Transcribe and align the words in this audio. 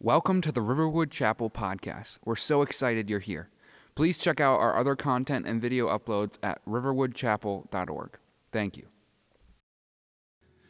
Welcome 0.00 0.42
to 0.42 0.52
the 0.52 0.62
Riverwood 0.62 1.10
Chapel 1.10 1.50
podcast. 1.50 2.18
We're 2.24 2.36
so 2.36 2.62
excited 2.62 3.10
you're 3.10 3.18
here. 3.18 3.48
Please 3.96 4.16
check 4.16 4.40
out 4.40 4.60
our 4.60 4.76
other 4.76 4.94
content 4.94 5.44
and 5.44 5.60
video 5.60 5.88
uploads 5.88 6.38
at 6.40 6.64
riverwoodchapel.org. 6.66 8.16
Thank 8.52 8.76
you. 8.76 8.86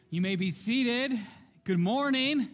You 0.09 0.21
may 0.21 0.35
be 0.35 0.49
seated. 0.49 1.13
Good 1.63 1.77
morning. 1.77 2.49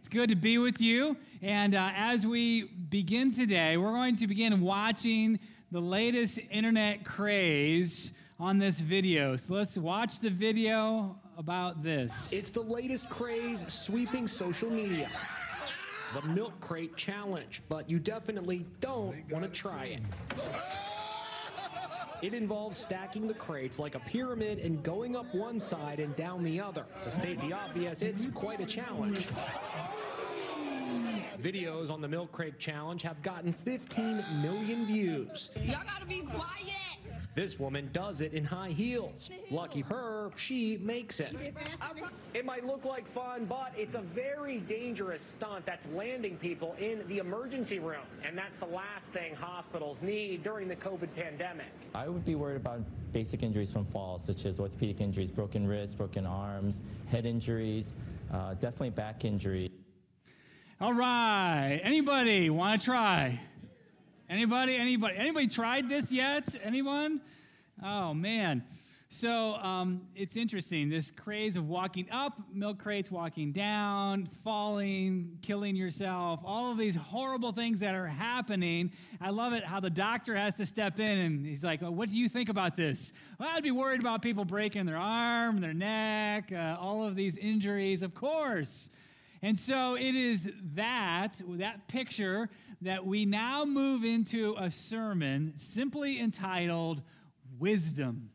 It's 0.00 0.08
good 0.10 0.28
to 0.28 0.36
be 0.36 0.58
with 0.58 0.82
you. 0.82 1.16
And 1.40 1.74
uh, 1.74 1.92
as 1.96 2.26
we 2.26 2.64
begin 2.64 3.32
today, 3.32 3.78
we're 3.78 3.92
going 3.92 4.16
to 4.16 4.26
begin 4.26 4.60
watching 4.60 5.40
the 5.72 5.80
latest 5.80 6.40
internet 6.50 7.06
craze 7.06 8.12
on 8.38 8.58
this 8.58 8.80
video. 8.80 9.36
So 9.36 9.54
let's 9.54 9.78
watch 9.78 10.20
the 10.20 10.28
video 10.28 11.18
about 11.38 11.82
this. 11.82 12.34
It's 12.34 12.50
the 12.50 12.60
latest 12.60 13.08
craze 13.08 13.64
sweeping 13.66 14.28
social 14.28 14.68
media 14.68 15.10
the 16.14 16.22
milk 16.28 16.52
crate 16.60 16.96
challenge, 16.96 17.62
but 17.68 17.90
you 17.90 17.98
definitely 17.98 18.64
don't 18.80 19.16
want 19.30 19.44
to 19.44 19.50
try 19.50 19.86
it. 19.86 20.02
It 22.22 22.32
involves 22.32 22.78
stacking 22.78 23.26
the 23.26 23.34
crates 23.34 23.78
like 23.78 23.96
a 23.96 23.98
pyramid 24.00 24.58
and 24.60 24.82
going 24.82 25.16
up 25.16 25.26
one 25.34 25.58
side 25.58 25.98
and 26.00 26.14
down 26.16 26.42
the 26.44 26.60
other. 26.60 26.86
To 27.02 27.10
state 27.10 27.40
the 27.40 27.52
obvious, 27.52 28.00
it's 28.00 28.26
quite 28.32 28.60
a 28.60 28.66
challenge. 28.66 29.26
Videos 31.44 31.90
on 31.90 32.00
the 32.00 32.08
milk 32.08 32.32
crate 32.32 32.58
challenge 32.58 33.02
have 33.02 33.22
gotten 33.22 33.52
15 33.66 34.24
million 34.40 34.86
views. 34.86 35.50
Y'all 35.62 35.82
gotta 35.86 36.06
be 36.06 36.22
quiet. 36.22 36.72
This 37.34 37.58
woman 37.58 37.90
does 37.92 38.22
it 38.22 38.32
in 38.32 38.44
high 38.44 38.70
heels. 38.70 39.28
Lucky 39.50 39.82
her, 39.82 40.30
she 40.36 40.78
makes 40.78 41.20
it. 41.20 41.36
It 42.32 42.46
might 42.46 42.64
look 42.64 42.86
like 42.86 43.06
fun, 43.06 43.44
but 43.44 43.72
it's 43.76 43.94
a 43.94 44.00
very 44.00 44.60
dangerous 44.60 45.22
stunt 45.22 45.66
that's 45.66 45.84
landing 45.94 46.38
people 46.38 46.76
in 46.80 47.06
the 47.08 47.18
emergency 47.18 47.78
room. 47.78 48.06
And 48.26 48.38
that's 48.38 48.56
the 48.56 48.66
last 48.66 49.08
thing 49.08 49.34
hospitals 49.34 50.00
need 50.00 50.44
during 50.44 50.66
the 50.66 50.76
COVID 50.76 51.14
pandemic. 51.14 51.66
I 51.94 52.08
would 52.08 52.24
be 52.24 52.36
worried 52.36 52.56
about 52.56 52.80
basic 53.12 53.42
injuries 53.42 53.70
from 53.70 53.84
falls, 53.84 54.24
such 54.24 54.46
as 54.46 54.60
orthopedic 54.60 55.02
injuries, 55.02 55.30
broken 55.30 55.66
wrists, 55.66 55.94
broken 55.94 56.24
arms, 56.24 56.82
head 57.10 57.26
injuries, 57.26 57.94
uh, 58.32 58.54
definitely 58.54 58.90
back 58.90 59.26
injury. 59.26 59.70
All 60.80 60.92
right. 60.92 61.80
Anybody 61.84 62.50
want 62.50 62.80
to 62.80 62.84
try? 62.84 63.40
Anybody? 64.28 64.74
Anybody? 64.74 65.14
Anybody 65.16 65.46
tried 65.46 65.88
this 65.88 66.10
yet? 66.10 66.52
Anyone? 66.64 67.20
Oh 67.80 68.12
man. 68.12 68.64
So 69.08 69.54
um, 69.54 70.02
it's 70.16 70.36
interesting. 70.36 70.88
This 70.88 71.12
craze 71.12 71.54
of 71.56 71.68
walking 71.68 72.10
up 72.10 72.36
milk 72.52 72.80
crates, 72.80 73.08
walking 73.08 73.52
down, 73.52 74.28
falling, 74.42 75.38
killing 75.42 75.76
yourself, 75.76 76.40
all 76.44 76.72
of 76.72 76.78
these 76.78 76.96
horrible 76.96 77.52
things 77.52 77.78
that 77.78 77.94
are 77.94 78.08
happening. 78.08 78.90
I 79.20 79.30
love 79.30 79.52
it 79.52 79.62
how 79.62 79.78
the 79.78 79.90
doctor 79.90 80.34
has 80.34 80.54
to 80.54 80.66
step 80.66 80.98
in 80.98 81.18
and 81.18 81.46
he's 81.46 81.62
like, 81.62 81.82
well, 81.82 81.94
What 81.94 82.10
do 82.10 82.16
you 82.16 82.28
think 82.28 82.48
about 82.48 82.74
this? 82.74 83.12
Well, 83.38 83.48
I'd 83.52 83.62
be 83.62 83.70
worried 83.70 84.00
about 84.00 84.22
people 84.22 84.44
breaking 84.44 84.86
their 84.86 84.96
arm, 84.96 85.60
their 85.60 85.72
neck, 85.72 86.50
uh, 86.50 86.76
all 86.80 87.06
of 87.06 87.14
these 87.14 87.36
injuries, 87.36 88.02
of 88.02 88.12
course. 88.12 88.90
And 89.44 89.58
so 89.58 89.94
it 89.94 90.14
is 90.14 90.50
that, 90.74 91.32
that 91.46 91.86
picture, 91.86 92.48
that 92.80 93.04
we 93.04 93.26
now 93.26 93.66
move 93.66 94.02
into 94.02 94.56
a 94.58 94.70
sermon 94.70 95.52
simply 95.58 96.18
entitled 96.18 97.02
Wisdom. 97.58 98.30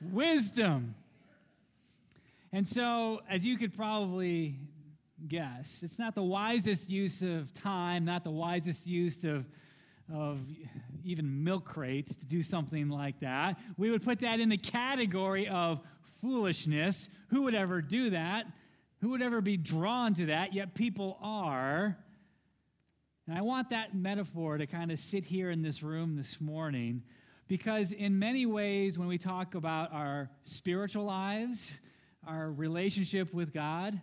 Wisdom. 0.00 0.96
And 2.52 2.66
so, 2.66 3.20
as 3.30 3.46
you 3.46 3.56
could 3.56 3.76
probably 3.76 4.56
guess, 5.28 5.84
it's 5.84 6.00
not 6.00 6.16
the 6.16 6.24
wisest 6.24 6.90
use 6.90 7.22
of 7.22 7.54
time, 7.54 8.04
not 8.04 8.24
the 8.24 8.32
wisest 8.32 8.88
use 8.88 9.22
of, 9.22 9.46
of 10.12 10.40
even 11.04 11.44
milk 11.44 11.64
crates 11.64 12.16
to 12.16 12.26
do 12.26 12.42
something 12.42 12.88
like 12.88 13.20
that. 13.20 13.56
We 13.76 13.92
would 13.92 14.02
put 14.02 14.18
that 14.22 14.40
in 14.40 14.48
the 14.48 14.58
category 14.58 15.46
of 15.46 15.80
foolishness. 16.20 17.08
Who 17.28 17.42
would 17.42 17.54
ever 17.54 17.80
do 17.82 18.10
that? 18.10 18.46
Who 19.00 19.10
would 19.10 19.22
ever 19.22 19.40
be 19.40 19.56
drawn 19.56 20.12
to 20.14 20.26
that? 20.26 20.52
Yet 20.52 20.74
people 20.74 21.18
are. 21.22 21.96
And 23.26 23.38
I 23.38 23.40
want 23.40 23.70
that 23.70 23.94
metaphor 23.94 24.58
to 24.58 24.66
kind 24.66 24.90
of 24.92 24.98
sit 24.98 25.24
here 25.24 25.50
in 25.50 25.62
this 25.62 25.82
room 25.82 26.16
this 26.16 26.40
morning 26.40 27.02
because, 27.48 27.92
in 27.92 28.18
many 28.18 28.44
ways, 28.44 28.98
when 28.98 29.08
we 29.08 29.16
talk 29.16 29.54
about 29.54 29.92
our 29.92 30.30
spiritual 30.42 31.04
lives, 31.04 31.80
our 32.26 32.52
relationship 32.52 33.32
with 33.32 33.54
God, 33.54 34.00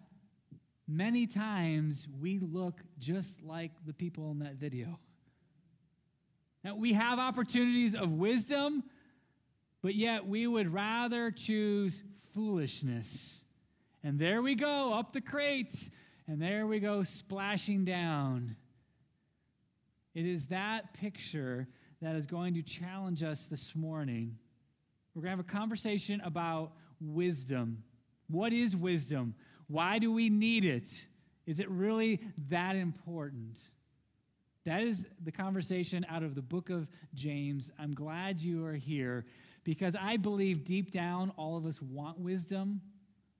many 0.87 1.27
times 1.27 2.07
we 2.19 2.39
look 2.39 2.81
just 2.97 3.43
like 3.43 3.71
the 3.85 3.93
people 3.93 4.31
in 4.31 4.39
that 4.39 4.55
video. 4.55 4.99
Now, 6.63 6.75
we 6.75 6.93
have 6.93 7.19
opportunities 7.19 7.93
of 7.93 8.11
wisdom, 8.13 8.83
but 9.83 9.93
yet 9.93 10.25
we 10.25 10.47
would 10.47 10.73
rather 10.73 11.29
choose 11.29 12.03
foolishness 12.33 13.43
and 14.03 14.19
there 14.19 14.41
we 14.41 14.55
go, 14.55 14.93
up 14.93 15.13
the 15.13 15.21
crates, 15.21 15.89
and 16.27 16.41
there 16.41 16.67
we 16.67 16.79
go, 16.79 17.03
splashing 17.03 17.85
down. 17.85 18.55
It 20.13 20.25
is 20.25 20.45
that 20.45 20.93
picture 20.93 21.67
that 22.01 22.15
is 22.15 22.25
going 22.25 22.53
to 22.55 22.61
challenge 22.61 23.23
us 23.23 23.47
this 23.47 23.75
morning. 23.75 24.37
We're 25.13 25.21
going 25.21 25.37
to 25.37 25.37
have 25.37 25.45
a 25.47 25.51
conversation 25.51 26.21
about 26.21 26.73
wisdom. 26.99 27.83
What 28.27 28.53
is 28.53 28.75
wisdom? 28.75 29.35
Why 29.67 29.99
do 29.99 30.11
we 30.11 30.29
need 30.29 30.65
it? 30.65 31.07
Is 31.45 31.59
it 31.59 31.69
really 31.69 32.19
that 32.49 32.75
important? 32.75 33.57
That 34.65 34.81
is 34.81 35.05
the 35.23 35.31
conversation 35.31 36.05
out 36.09 36.23
of 36.23 36.35
the 36.35 36.41
book 36.41 36.69
of 36.69 36.87
James. 37.13 37.71
I'm 37.79 37.93
glad 37.93 38.41
you 38.41 38.65
are 38.65 38.75
here 38.75 39.25
because 39.63 39.95
I 39.95 40.17
believe 40.17 40.65
deep 40.65 40.91
down 40.91 41.31
all 41.37 41.57
of 41.57 41.65
us 41.65 41.81
want 41.81 42.19
wisdom. 42.19 42.81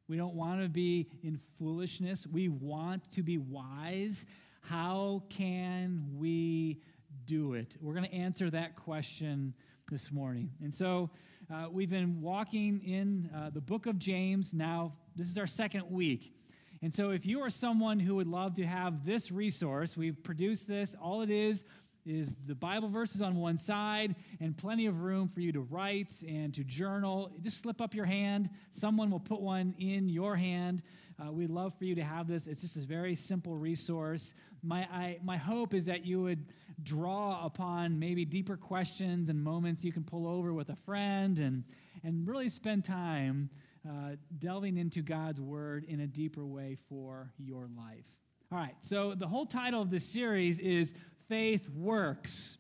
We 0.08 0.16
don't 0.16 0.36
want 0.36 0.62
to 0.62 0.70
be 0.70 1.10
in 1.22 1.38
foolishness. 1.60 2.26
We 2.26 2.48
want 2.48 3.12
to 3.12 3.24
be 3.24 3.38
wise. 3.38 4.26
How 4.62 5.24
can 5.30 6.08
we 6.16 6.80
do 7.26 7.56
it? 7.56 7.76
We're 7.82 7.94
going 7.94 8.06
to 8.06 8.14
answer 8.14 8.50
that 8.52 8.78
question 8.78 9.54
this 9.92 10.10
morning. 10.10 10.50
And 10.64 10.74
so 10.74 11.10
uh, 11.54 11.68
we've 11.70 11.90
been 11.90 12.22
walking 12.22 12.82
in 12.86 13.30
uh, 13.36 13.50
the 13.50 13.60
book 13.60 13.86
of 13.86 14.00
James 14.00 14.54
now. 14.54 14.94
This 15.18 15.30
is 15.30 15.38
our 15.38 15.48
second 15.48 15.92
week. 15.92 16.34
And 16.82 16.94
so 16.94 17.10
if 17.10 17.26
you 17.26 17.42
are 17.42 17.50
someone 17.50 18.00
who 18.00 18.16
would 18.16 18.28
love 18.28 18.54
to 18.56 18.66
have 18.66 19.06
this 19.06 19.30
resource, 19.30 19.98
we've 19.98 20.24
produced 20.24 20.70
this. 20.70 20.96
All 21.02 21.22
it 21.22 21.30
is 21.30 21.66
is 22.08 22.36
the 22.46 22.56
Bible 22.56 22.90
verses 22.90 23.22
on 23.22 23.36
one 23.36 23.58
side 23.58 24.16
and 24.40 24.58
plenty 24.58 24.86
of 24.86 25.02
room 25.02 25.28
for 25.28 25.42
you 25.42 25.52
to 25.52 25.62
write 25.62 26.14
and 26.28 26.54
to 26.54 26.64
journal. 26.64 27.32
Just 27.42 27.62
slip 27.62 27.82
up 27.82 27.94
your 27.94 28.06
hand. 28.06 28.50
Someone 28.72 29.10
will 29.12 29.20
put 29.20 29.42
one 29.42 29.76
in 29.78 30.10
your 30.10 30.36
hand. 30.36 30.84
Uh, 31.20 31.32
we'd 31.32 31.50
love 31.50 31.74
for 31.78 31.86
you 31.86 31.96
to 31.96 32.04
have 32.04 32.28
this. 32.28 32.48
It's 32.48 32.62
just 32.62 32.78
a 32.78 32.82
very 32.82 33.16
simple 33.16 33.58
resource. 33.58 34.34
My, 34.64 34.82
I, 34.92 35.20
my 35.24 35.38
hope 35.38 35.74
is 35.74 35.86
that 35.86 36.06
you 36.06 36.22
would 36.22 36.46
draw 36.84 37.44
upon 37.44 37.98
maybe 37.98 38.24
deeper 38.24 38.56
questions 38.56 39.30
and 39.30 39.44
moments 39.44 39.84
you 39.84 39.92
can 39.92 40.04
pull 40.04 40.28
over 40.28 40.54
with 40.54 40.70
a 40.70 40.76
friend 40.76 41.40
and, 41.40 41.64
and 42.04 42.28
really 42.28 42.50
spend 42.50 42.86
time 42.86 43.50
uh, 43.88 44.16
delving 44.38 44.78
into 44.78 45.02
God's 45.02 45.42
Word 45.42 45.86
in 45.88 46.02
a 46.02 46.08
deeper 46.08 46.46
way 46.46 46.78
for 46.90 47.32
your 47.38 47.68
life. 47.76 48.06
All 48.52 48.58
right, 48.58 48.76
so 48.82 49.14
the 49.16 49.28
whole 49.28 49.46
title 49.46 49.82
of 49.82 49.90
this 49.90 50.06
series 50.06 50.60
is 50.60 50.94
faith 51.30 51.68
works. 51.70 52.58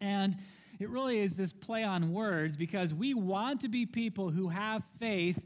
And 0.00 0.36
it 0.78 0.90
really 0.90 1.18
is 1.18 1.34
this 1.34 1.52
play 1.52 1.84
on 1.84 2.12
words 2.12 2.56
because 2.56 2.92
we 2.92 3.14
want 3.14 3.60
to 3.60 3.68
be 3.68 3.86
people 3.86 4.30
who 4.30 4.48
have 4.48 4.82
faith 4.98 5.40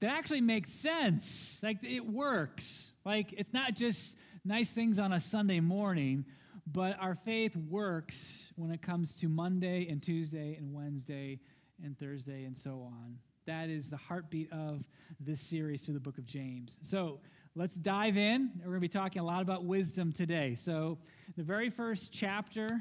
that 0.00 0.10
actually 0.10 0.40
makes 0.40 0.72
sense. 0.72 1.58
Like 1.62 1.78
it 1.82 2.06
works. 2.06 2.92
Like 3.04 3.34
it's 3.36 3.52
not 3.52 3.74
just 3.74 4.14
nice 4.44 4.70
things 4.70 4.98
on 4.98 5.12
a 5.12 5.20
Sunday 5.20 5.60
morning, 5.60 6.24
but 6.66 6.96
our 7.00 7.14
faith 7.14 7.54
works 7.56 8.52
when 8.56 8.70
it 8.70 8.80
comes 8.80 9.14
to 9.16 9.28
Monday 9.28 9.88
and 9.88 10.02
Tuesday 10.02 10.56
and 10.56 10.72
Wednesday 10.72 11.40
and 11.84 11.98
Thursday 11.98 12.44
and 12.44 12.56
so 12.56 12.82
on. 12.90 13.18
That 13.46 13.68
is 13.68 13.90
the 13.90 13.96
heartbeat 13.96 14.52
of 14.52 14.84
this 15.18 15.40
series 15.40 15.82
through 15.82 15.94
the 15.94 16.00
book 16.00 16.18
of 16.18 16.26
James. 16.26 16.78
So 16.82 17.20
let's 17.56 17.74
dive 17.74 18.16
in. 18.16 18.50
We're 18.58 18.66
going 18.66 18.76
to 18.76 18.80
be 18.80 18.88
talking 18.88 19.20
a 19.20 19.24
lot 19.24 19.42
about 19.42 19.64
wisdom 19.64 20.12
today. 20.12 20.54
So, 20.54 20.98
the 21.36 21.42
very 21.42 21.70
first 21.70 22.12
chapter, 22.12 22.80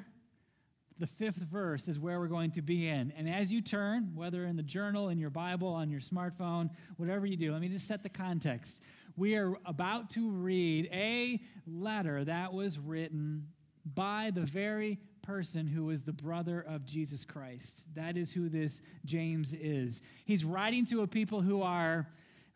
the 0.98 1.08
fifth 1.08 1.38
verse, 1.38 1.88
is 1.88 2.00
where 2.00 2.20
we're 2.20 2.28
going 2.28 2.52
to 2.52 2.62
be 2.62 2.88
in. 2.88 3.14
And 3.18 3.30
as 3.30 3.52
you 3.52 3.62
turn, 3.62 4.12
whether 4.16 4.46
in 4.46 4.56
the 4.56 4.64
journal, 4.64 5.10
in 5.10 5.18
your 5.18 5.30
Bible, 5.30 5.70
on 5.70 5.90
your 5.90 6.02
smartphone, 6.02 6.70
whatever 6.98 7.26
you 7.26 7.38
do, 7.38 7.52
let 7.52 7.62
me 7.62 7.70
just 7.70 7.88
set 7.88 8.04
the 8.04 8.10
context. 8.10 8.78
We 9.16 9.36
are 9.36 9.56
about 9.66 10.10
to 10.12 10.30
read 10.30 10.90
a 10.92 11.42
letter 11.68 12.24
that 12.26 12.54
was 12.54 12.80
written 12.80 13.48
by 13.86 14.32
the 14.34 14.42
very 14.42 15.00
person 15.22 15.68
who 15.68 15.90
is 15.90 16.04
the 16.04 16.14
brother 16.14 16.66
of 16.68 16.86
Jesus 16.86 17.26
Christ. 17.26 17.86
That 17.96 18.18
is 18.18 18.34
who 18.34 18.50
this 18.50 18.82
James 19.06 19.54
is. 19.54 20.02
He's 20.26 20.44
writing 20.46 20.86
to 20.88 21.02
a 21.02 21.08
people 21.08 21.42
who 21.42 21.62
are 21.62 22.08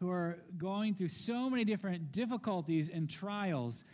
who 0.03 0.11
are 0.11 0.37
going 0.57 0.93
through 0.93 1.07
so 1.07 1.49
many 1.49 1.63
different 1.63 2.11
difficulties 2.11 2.89
and 2.93 3.09
trials. 3.09 3.85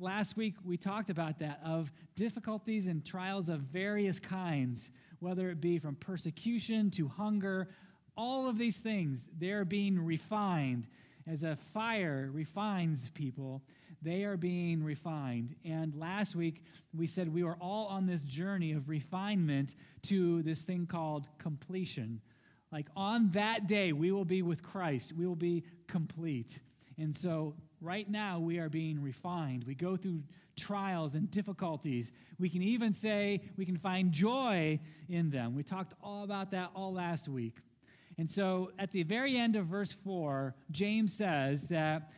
Last 0.00 0.34
week 0.34 0.54
we 0.64 0.78
talked 0.78 1.10
about 1.10 1.40
that 1.40 1.60
of 1.62 1.92
difficulties 2.16 2.86
and 2.86 3.04
trials 3.04 3.50
of 3.50 3.60
various 3.60 4.18
kinds, 4.18 4.90
whether 5.20 5.50
it 5.50 5.60
be 5.60 5.78
from 5.78 5.94
persecution 5.96 6.90
to 6.92 7.06
hunger, 7.06 7.68
all 8.16 8.48
of 8.48 8.56
these 8.56 8.78
things, 8.78 9.26
they're 9.38 9.66
being 9.66 10.02
refined. 10.02 10.86
As 11.26 11.42
a 11.42 11.56
fire 11.74 12.30
refines 12.32 13.10
people, 13.10 13.62
they 14.00 14.24
are 14.24 14.38
being 14.38 14.82
refined. 14.82 15.54
And 15.66 15.94
last 15.94 16.34
week, 16.34 16.62
we 16.96 17.06
said 17.06 17.30
we 17.30 17.44
were 17.44 17.58
all 17.60 17.88
on 17.88 18.06
this 18.06 18.22
journey 18.22 18.72
of 18.72 18.88
refinement 18.88 19.74
to 20.04 20.42
this 20.44 20.62
thing 20.62 20.86
called 20.86 21.28
completion. 21.36 22.22
Like 22.70 22.86
on 22.96 23.30
that 23.32 23.66
day, 23.66 23.92
we 23.92 24.12
will 24.12 24.24
be 24.24 24.42
with 24.42 24.62
Christ, 24.62 25.12
we 25.16 25.26
will 25.26 25.36
be 25.36 25.64
complete. 25.86 26.60
And 26.98 27.14
so, 27.14 27.54
right 27.80 28.10
now, 28.10 28.40
we 28.40 28.58
are 28.58 28.68
being 28.68 29.00
refined. 29.00 29.64
We 29.64 29.76
go 29.76 29.96
through 29.96 30.24
trials 30.56 31.14
and 31.14 31.30
difficulties. 31.30 32.10
We 32.40 32.50
can 32.50 32.60
even 32.60 32.92
say 32.92 33.40
we 33.56 33.64
can 33.64 33.76
find 33.76 34.10
joy 34.10 34.80
in 35.08 35.30
them. 35.30 35.54
We 35.54 35.62
talked 35.62 35.94
all 36.02 36.24
about 36.24 36.50
that 36.50 36.70
all 36.74 36.92
last 36.92 37.28
week. 37.28 37.58
And 38.18 38.28
so, 38.28 38.72
at 38.80 38.90
the 38.90 39.04
very 39.04 39.36
end 39.36 39.54
of 39.54 39.66
verse 39.66 39.92
4, 39.92 40.56
James 40.72 41.14
says 41.14 41.68
that 41.68 42.10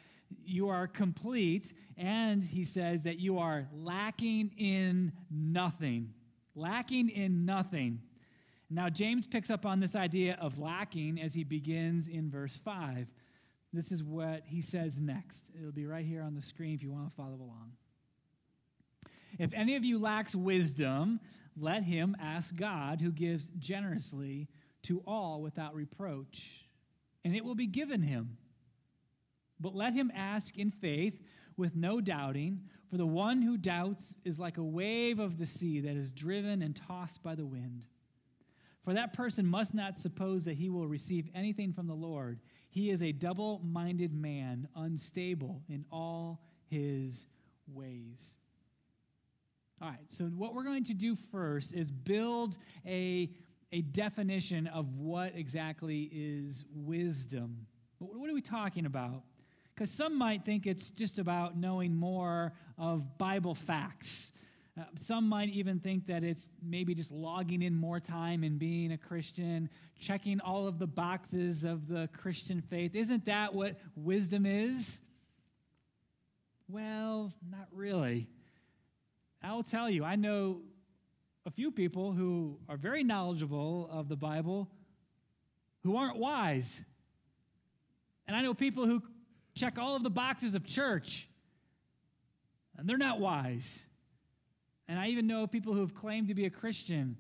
you 0.46 0.68
are 0.68 0.86
complete, 0.86 1.72
and 1.98 2.42
he 2.42 2.64
says 2.64 3.02
that 3.02 3.18
you 3.18 3.38
are 3.38 3.68
lacking 3.74 4.52
in 4.56 5.12
nothing. 5.30 6.14
Lacking 6.54 7.10
in 7.10 7.44
nothing. 7.44 8.00
Now, 8.70 8.88
James 8.88 9.26
picks 9.26 9.50
up 9.50 9.66
on 9.66 9.80
this 9.80 9.96
idea 9.96 10.38
of 10.40 10.58
lacking 10.58 11.20
as 11.20 11.34
he 11.34 11.42
begins 11.42 12.06
in 12.06 12.30
verse 12.30 12.56
5. 12.56 13.08
This 13.72 13.90
is 13.90 14.04
what 14.04 14.44
he 14.46 14.62
says 14.62 14.98
next. 14.98 15.42
It'll 15.58 15.72
be 15.72 15.86
right 15.86 16.04
here 16.04 16.22
on 16.22 16.34
the 16.34 16.42
screen 16.42 16.74
if 16.74 16.82
you 16.82 16.92
want 16.92 17.08
to 17.08 17.14
follow 17.14 17.34
along. 17.34 17.72
If 19.38 19.52
any 19.54 19.74
of 19.74 19.84
you 19.84 19.98
lacks 19.98 20.34
wisdom, 20.34 21.18
let 21.56 21.82
him 21.82 22.16
ask 22.20 22.54
God, 22.54 23.00
who 23.00 23.10
gives 23.10 23.48
generously 23.58 24.48
to 24.82 25.02
all 25.06 25.42
without 25.42 25.74
reproach, 25.74 26.66
and 27.24 27.34
it 27.34 27.44
will 27.44 27.54
be 27.54 27.66
given 27.66 28.02
him. 28.02 28.38
But 29.58 29.74
let 29.74 29.94
him 29.94 30.10
ask 30.14 30.56
in 30.56 30.70
faith 30.70 31.20
with 31.56 31.76
no 31.76 32.00
doubting, 32.00 32.62
for 32.88 32.96
the 32.96 33.06
one 33.06 33.42
who 33.42 33.56
doubts 33.56 34.14
is 34.24 34.38
like 34.38 34.58
a 34.58 34.62
wave 34.62 35.18
of 35.18 35.38
the 35.38 35.46
sea 35.46 35.80
that 35.80 35.96
is 35.96 36.12
driven 36.12 36.62
and 36.62 36.74
tossed 36.74 37.22
by 37.22 37.34
the 37.34 37.46
wind. 37.46 37.86
For 38.82 38.94
that 38.94 39.12
person 39.12 39.46
must 39.46 39.74
not 39.74 39.98
suppose 39.98 40.44
that 40.46 40.54
he 40.54 40.70
will 40.70 40.88
receive 40.88 41.28
anything 41.34 41.72
from 41.72 41.86
the 41.86 41.94
Lord. 41.94 42.40
He 42.70 42.90
is 42.90 43.02
a 43.02 43.12
double 43.12 43.60
minded 43.64 44.14
man, 44.14 44.68
unstable 44.74 45.62
in 45.68 45.84
all 45.90 46.40
his 46.70 47.26
ways. 47.66 48.34
All 49.82 49.88
right, 49.88 49.98
so 50.08 50.24
what 50.26 50.54
we're 50.54 50.64
going 50.64 50.84
to 50.84 50.94
do 50.94 51.16
first 51.30 51.72
is 51.72 51.90
build 51.90 52.58
a, 52.86 53.30
a 53.72 53.80
definition 53.80 54.66
of 54.66 54.94
what 54.96 55.34
exactly 55.34 56.10
is 56.12 56.64
wisdom. 56.74 57.66
What 57.98 58.30
are 58.30 58.34
we 58.34 58.42
talking 58.42 58.86
about? 58.86 59.22
Because 59.74 59.90
some 59.90 60.18
might 60.18 60.44
think 60.44 60.66
it's 60.66 60.90
just 60.90 61.18
about 61.18 61.56
knowing 61.56 61.94
more 61.94 62.52
of 62.76 63.16
Bible 63.16 63.54
facts. 63.54 64.32
Uh, 64.80 64.84
some 64.94 65.28
might 65.28 65.50
even 65.50 65.78
think 65.78 66.06
that 66.06 66.24
it's 66.24 66.48
maybe 66.62 66.94
just 66.94 67.10
logging 67.10 67.60
in 67.60 67.74
more 67.74 68.00
time 68.00 68.42
and 68.42 68.58
being 68.58 68.92
a 68.92 68.96
Christian, 68.96 69.68
checking 69.98 70.40
all 70.40 70.66
of 70.66 70.78
the 70.78 70.86
boxes 70.86 71.64
of 71.64 71.86
the 71.86 72.08
Christian 72.16 72.62
faith. 72.62 72.94
Isn't 72.94 73.26
that 73.26 73.52
what 73.52 73.78
wisdom 73.94 74.46
is? 74.46 75.00
Well, 76.66 77.34
not 77.50 77.66
really. 77.72 78.26
I'll 79.42 79.62
tell 79.62 79.90
you, 79.90 80.02
I 80.02 80.16
know 80.16 80.62
a 81.44 81.50
few 81.50 81.70
people 81.70 82.12
who 82.12 82.58
are 82.66 82.78
very 82.78 83.04
knowledgeable 83.04 83.86
of 83.92 84.08
the 84.08 84.16
Bible 84.16 84.70
who 85.82 85.96
aren't 85.96 86.16
wise. 86.16 86.80
And 88.26 88.34
I 88.34 88.40
know 88.40 88.54
people 88.54 88.86
who 88.86 89.02
check 89.54 89.76
all 89.76 89.94
of 89.94 90.02
the 90.02 90.10
boxes 90.10 90.54
of 90.54 90.64
church, 90.64 91.28
and 92.78 92.88
they're 92.88 92.96
not 92.96 93.20
wise. 93.20 93.84
And 94.90 94.98
I 94.98 95.06
even 95.06 95.28
know 95.28 95.46
people 95.46 95.72
who 95.72 95.80
have 95.82 95.94
claimed 95.94 96.26
to 96.28 96.34
be 96.34 96.46
a 96.46 96.50
Christian 96.50 97.16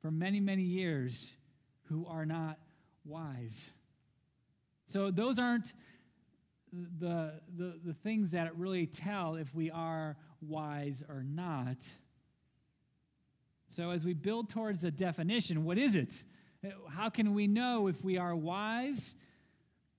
for 0.00 0.08
many, 0.08 0.38
many 0.38 0.62
years 0.62 1.34
who 1.88 2.06
are 2.06 2.24
not 2.24 2.60
wise. 3.04 3.72
So 4.86 5.10
those 5.10 5.36
aren't 5.36 5.72
the, 6.72 7.40
the, 7.56 7.80
the 7.84 7.92
things 7.92 8.30
that 8.30 8.56
really 8.56 8.86
tell 8.86 9.34
if 9.34 9.52
we 9.52 9.68
are 9.68 10.16
wise 10.40 11.02
or 11.08 11.24
not. 11.24 11.78
So 13.66 13.90
as 13.90 14.04
we 14.04 14.14
build 14.14 14.48
towards 14.48 14.84
a 14.84 14.90
definition, 14.92 15.64
what 15.64 15.76
is 15.76 15.96
it? 15.96 16.22
How 16.88 17.10
can 17.10 17.34
we 17.34 17.48
know 17.48 17.88
if 17.88 18.04
we 18.04 18.16
are 18.16 18.36
wise 18.36 19.16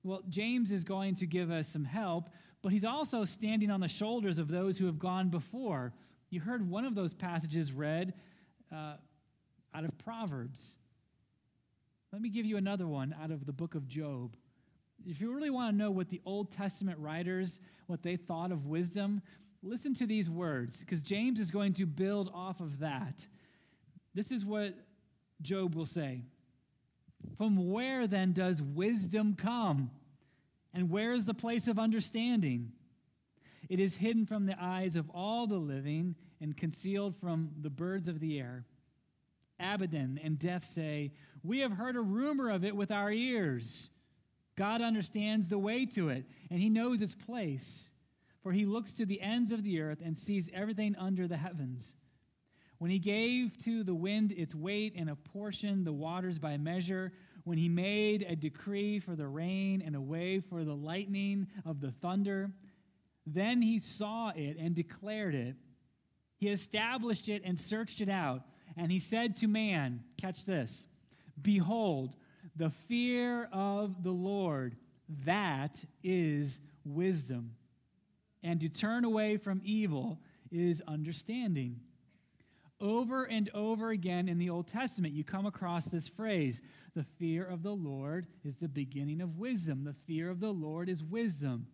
well, 0.04 0.22
James 0.30 0.72
is 0.72 0.84
going 0.84 1.16
to 1.16 1.26
give 1.26 1.52
us 1.52 1.68
some 1.68 1.84
help, 1.84 2.30
but 2.62 2.72
he's 2.72 2.86
also 2.86 3.26
standing 3.26 3.70
on 3.70 3.82
the 3.82 3.88
shoulders 3.88 4.38
of 4.38 4.48
those 4.48 4.78
who 4.78 4.86
have 4.86 4.98
gone 4.98 5.28
before. 5.30 5.94
You 6.30 6.40
heard 6.40 6.70
one 6.70 6.86
of 6.86 6.96
those 6.96 7.14
passages 7.14 7.72
read 7.72 8.14
uh, 8.72 8.94
out 9.74 9.84
of 9.84 9.98
Proverbs. 9.98 10.76
Let 12.12 12.22
me 12.22 12.30
give 12.30 12.46
you 12.46 12.58
another 12.58 12.88
one 12.88 13.16
out 13.22 13.32
of 13.32 13.46
the 13.46 13.54
book 13.54 13.76
of 13.76 13.88
Job. 13.88 14.36
If 15.06 15.22
you 15.22 15.34
really 15.34 15.50
want 15.50 15.74
to 15.74 15.78
know 15.78 15.92
what 15.92 16.10
the 16.10 16.22
Old 16.26 16.52
Testament 16.52 17.00
writers, 17.00 17.60
what 17.88 18.04
they 18.04 18.16
thought 18.16 18.52
of 18.52 18.66
wisdom, 18.66 19.22
listen 19.64 19.94
to 19.96 20.06
these 20.06 20.30
words, 20.30 20.80
because 20.80 21.02
James 21.02 21.40
is 21.40 21.52
going 21.52 21.74
to 21.76 21.86
build 21.86 22.30
off 22.34 22.60
of 22.60 22.80
that. 22.80 23.26
This 24.14 24.32
is 24.32 24.46
what 24.46 24.74
Job 25.42 25.76
will 25.76 25.86
say. 25.86 26.24
From 27.38 27.72
where 27.72 28.08
then 28.08 28.34
does 28.34 28.62
wisdom 28.62 29.36
come? 29.36 29.92
And 30.74 30.90
where 30.90 31.14
is 31.14 31.26
the 31.26 31.34
place 31.34 31.68
of 31.68 31.80
understanding? 31.80 32.72
It 33.70 33.80
is 33.80 33.96
hidden 33.96 34.26
from 34.26 34.48
the 34.48 34.62
eyes 34.62 34.96
of 34.96 35.10
all 35.12 35.46
the 35.46 35.58
living 35.58 36.16
and 36.42 36.58
concealed 36.58 37.16
from 37.16 37.52
the 37.62 37.70
birds 37.70 38.08
of 38.08 38.20
the 38.20 38.40
air. 38.40 38.66
Abaddon 39.60 40.20
and 40.24 40.40
death 40.40 40.66
say, 40.66 41.12
We 41.44 41.60
have 41.60 41.74
heard 41.74 41.96
a 41.96 42.02
rumor 42.02 42.50
of 42.50 42.66
it 42.66 42.76
with 42.76 42.92
our 42.92 43.12
ears. 43.12 43.92
God 44.56 44.82
understands 44.82 45.48
the 45.48 45.60
way 45.60 45.86
to 45.86 46.10
it, 46.10 46.26
and 46.50 46.60
he 46.60 46.70
knows 46.70 47.02
its 47.02 47.16
place. 47.16 47.92
For 48.42 48.52
he 48.54 48.66
looks 48.66 48.94
to 48.94 49.06
the 49.06 49.22
ends 49.22 49.52
of 49.52 49.64
the 49.64 49.82
earth 49.82 50.02
and 50.04 50.18
sees 50.18 50.50
everything 50.54 50.96
under 50.98 51.28
the 51.28 51.38
heavens. 51.38 51.96
When 52.80 52.90
he 52.90 53.00
gave 53.00 53.58
to 53.66 53.84
the 53.84 53.94
wind 53.94 54.32
its 54.32 54.56
weight 54.56 54.94
and 54.96 55.10
apportioned 55.10 55.86
the 55.86 55.94
waters 55.94 56.40
by 56.40 56.58
measure, 56.58 57.12
when 57.44 57.58
he 57.58 57.68
made 57.68 58.26
a 58.28 58.36
decree 58.36 59.00
for 59.00 59.16
the 59.16 59.28
rain 59.28 59.84
and 59.86 59.96
a 59.96 60.02
way 60.02 60.40
for 60.40 60.64
the 60.64 60.76
lightning 60.76 61.48
of 61.66 61.82
the 61.82 61.92
thunder, 61.92 62.52
then 63.34 63.62
he 63.62 63.80
saw 63.80 64.32
it 64.36 64.58
and 64.58 64.76
declared 64.76 65.36
it. 65.36 65.56
He 66.38 66.50
established 66.50 67.30
it 67.30 67.42
and 67.46 67.60
searched 67.60 68.02
it 68.02 68.10
out. 68.10 68.44
And 68.78 68.92
he 68.92 69.00
said 69.00 69.36
to 69.38 69.48
man, 69.48 70.04
Catch 70.18 70.46
this, 70.46 70.86
behold, 71.42 72.16
the 72.56 72.70
fear 72.70 73.50
of 73.52 74.04
the 74.04 74.12
Lord, 74.12 74.76
that 75.26 75.84
is 76.04 76.60
wisdom. 76.86 77.56
And 78.44 78.62
to 78.62 78.70
turn 78.70 79.04
away 79.04 79.38
from 79.38 79.62
evil 79.64 80.20
is 80.52 80.82
understanding. 80.88 81.82
Over 82.82 83.26
and 83.26 83.50
over 83.54 83.90
again 83.90 84.30
in 84.30 84.38
the 84.38 84.50
Old 84.50 84.68
Testament, 84.68 85.14
you 85.14 85.26
come 85.26 85.46
across 85.46 85.86
this 85.86 86.08
phrase 86.08 86.62
the 86.96 87.04
fear 87.04 87.46
of 87.46 87.62
the 87.62 87.76
Lord 87.76 88.28
is 88.46 88.58
the 88.58 88.70
beginning 88.70 89.22
of 89.22 89.38
wisdom. 89.38 89.84
The 89.84 89.96
fear 90.08 90.30
of 90.30 90.40
the 90.40 90.52
Lord 90.52 90.88
is 90.88 91.04
wisdom. 91.04 91.68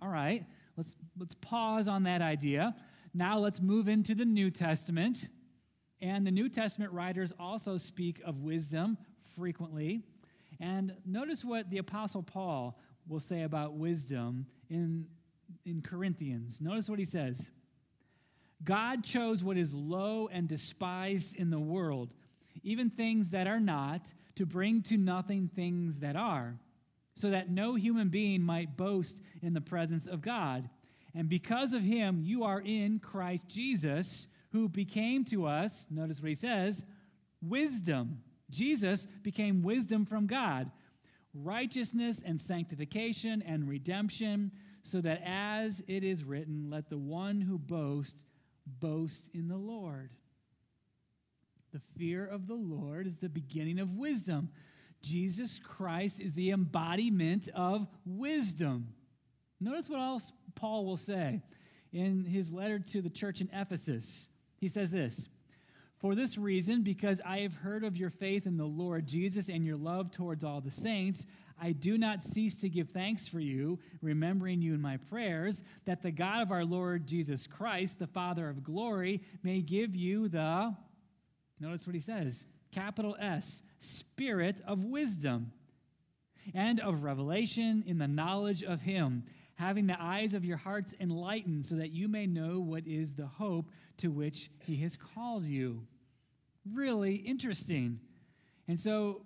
All 0.00 0.08
right, 0.08 0.44
let's, 0.78 0.94
let's 1.18 1.34
pause 1.34 1.88
on 1.88 2.04
that 2.04 2.22
idea. 2.22 2.74
Now 3.12 3.38
let's 3.38 3.60
move 3.60 3.88
into 3.88 4.14
the 4.14 4.24
New 4.24 4.50
Testament. 4.50 5.28
And 6.00 6.24
the 6.24 6.30
New 6.30 6.48
Testament 6.48 6.92
writers 6.92 7.32
also 7.38 7.76
speak 7.76 8.22
of 8.24 8.38
wisdom 8.38 8.96
frequently. 9.36 10.04
And 10.60 10.94
notice 11.04 11.44
what 11.44 11.68
the 11.68 11.78
Apostle 11.78 12.22
Paul 12.22 12.78
will 13.08 13.20
say 13.20 13.42
about 13.42 13.74
wisdom 13.74 14.46
in, 14.70 15.06
in 15.66 15.82
Corinthians. 15.82 16.60
Notice 16.60 16.88
what 16.88 17.00
he 17.00 17.04
says. 17.04 17.50
God 18.62 19.02
chose 19.02 19.42
what 19.42 19.56
is 19.56 19.74
low 19.74 20.28
and 20.32 20.48
despised 20.48 21.34
in 21.36 21.50
the 21.50 21.60
world, 21.60 22.12
even 22.62 22.90
things 22.90 23.30
that 23.30 23.46
are 23.46 23.60
not, 23.60 24.12
to 24.36 24.46
bring 24.46 24.82
to 24.82 24.96
nothing 24.96 25.50
things 25.54 25.98
that 26.00 26.14
are, 26.14 26.56
so 27.18 27.30
that 27.30 27.50
no 27.50 27.74
human 27.74 28.08
being 28.08 28.42
might 28.42 28.76
boast 28.76 29.20
in 29.42 29.54
the 29.54 29.60
presence 29.60 30.06
of 30.06 30.20
God. 30.20 30.70
And 31.14 31.28
because 31.28 31.72
of 31.72 31.82
him, 31.82 32.20
you 32.22 32.44
are 32.44 32.60
in 32.60 33.00
Christ 33.00 33.48
Jesus, 33.48 34.28
who 34.52 34.68
became 34.68 35.24
to 35.26 35.46
us, 35.46 35.86
notice 35.90 36.20
what 36.20 36.28
he 36.28 36.34
says, 36.34 36.84
wisdom. 37.42 38.22
Jesus 38.50 39.06
became 39.22 39.62
wisdom 39.62 40.06
from 40.06 40.26
God, 40.26 40.70
righteousness 41.34 42.22
and 42.24 42.40
sanctification 42.40 43.42
and 43.42 43.68
redemption, 43.68 44.52
so 44.82 45.00
that 45.00 45.20
as 45.24 45.82
it 45.86 46.04
is 46.04 46.24
written, 46.24 46.70
let 46.70 46.88
the 46.88 46.98
one 46.98 47.40
who 47.40 47.58
boasts 47.58 48.14
boast 48.66 49.28
in 49.34 49.48
the 49.48 49.56
Lord. 49.56 50.10
The 51.72 51.80
fear 51.98 52.24
of 52.24 52.46
the 52.46 52.54
Lord 52.54 53.06
is 53.06 53.18
the 53.18 53.28
beginning 53.28 53.78
of 53.78 53.94
wisdom. 53.94 54.50
Jesus 55.02 55.58
Christ 55.58 56.20
is 56.20 56.34
the 56.34 56.50
embodiment 56.50 57.48
of 57.54 57.86
wisdom. 58.04 58.88
Notice 59.60 59.88
what 59.88 60.00
else 60.00 60.32
Paul 60.54 60.84
will 60.84 60.96
say 60.96 61.42
in 61.92 62.24
his 62.24 62.50
letter 62.50 62.78
to 62.78 63.02
the 63.02 63.10
church 63.10 63.40
in 63.40 63.48
Ephesus. 63.52 64.28
He 64.58 64.68
says 64.68 64.90
this 64.90 65.28
For 65.98 66.14
this 66.14 66.36
reason, 66.36 66.82
because 66.82 67.20
I 67.24 67.40
have 67.40 67.54
heard 67.54 67.84
of 67.84 67.96
your 67.96 68.10
faith 68.10 68.46
in 68.46 68.56
the 68.56 68.64
Lord 68.64 69.06
Jesus 69.06 69.48
and 69.48 69.64
your 69.64 69.76
love 69.76 70.10
towards 70.10 70.44
all 70.44 70.60
the 70.60 70.70
saints, 70.70 71.26
I 71.60 71.72
do 71.72 71.98
not 71.98 72.22
cease 72.22 72.56
to 72.60 72.68
give 72.68 72.90
thanks 72.90 73.26
for 73.26 73.40
you, 73.40 73.80
remembering 74.00 74.62
you 74.62 74.74
in 74.74 74.80
my 74.80 74.96
prayers, 74.96 75.62
that 75.86 76.02
the 76.02 76.12
God 76.12 76.42
of 76.42 76.52
our 76.52 76.64
Lord 76.64 77.06
Jesus 77.06 77.46
Christ, 77.46 77.98
the 77.98 78.06
Father 78.06 78.48
of 78.48 78.62
glory, 78.62 79.22
may 79.42 79.60
give 79.60 79.96
you 79.96 80.28
the, 80.28 80.74
notice 81.58 81.86
what 81.86 81.94
he 81.94 82.00
says, 82.00 82.44
capital 82.70 83.16
S, 83.18 83.62
spirit 83.80 84.60
of 84.66 84.84
wisdom 84.84 85.52
and 86.54 86.80
of 86.80 87.02
revelation 87.02 87.84
in 87.86 87.98
the 87.98 88.08
knowledge 88.08 88.62
of 88.62 88.80
him 88.80 89.24
having 89.58 89.88
the 89.88 90.00
eyes 90.00 90.34
of 90.34 90.44
your 90.44 90.56
hearts 90.56 90.94
enlightened, 91.00 91.66
so 91.66 91.74
that 91.74 91.90
you 91.90 92.06
may 92.06 92.26
know 92.26 92.60
what 92.60 92.86
is 92.86 93.14
the 93.14 93.26
hope 93.26 93.68
to 93.96 94.08
which 94.08 94.50
he 94.60 94.76
has 94.76 94.96
called 94.96 95.44
you. 95.44 95.82
Really 96.72 97.16
interesting. 97.16 97.98
And 98.68 98.78
so 98.78 99.22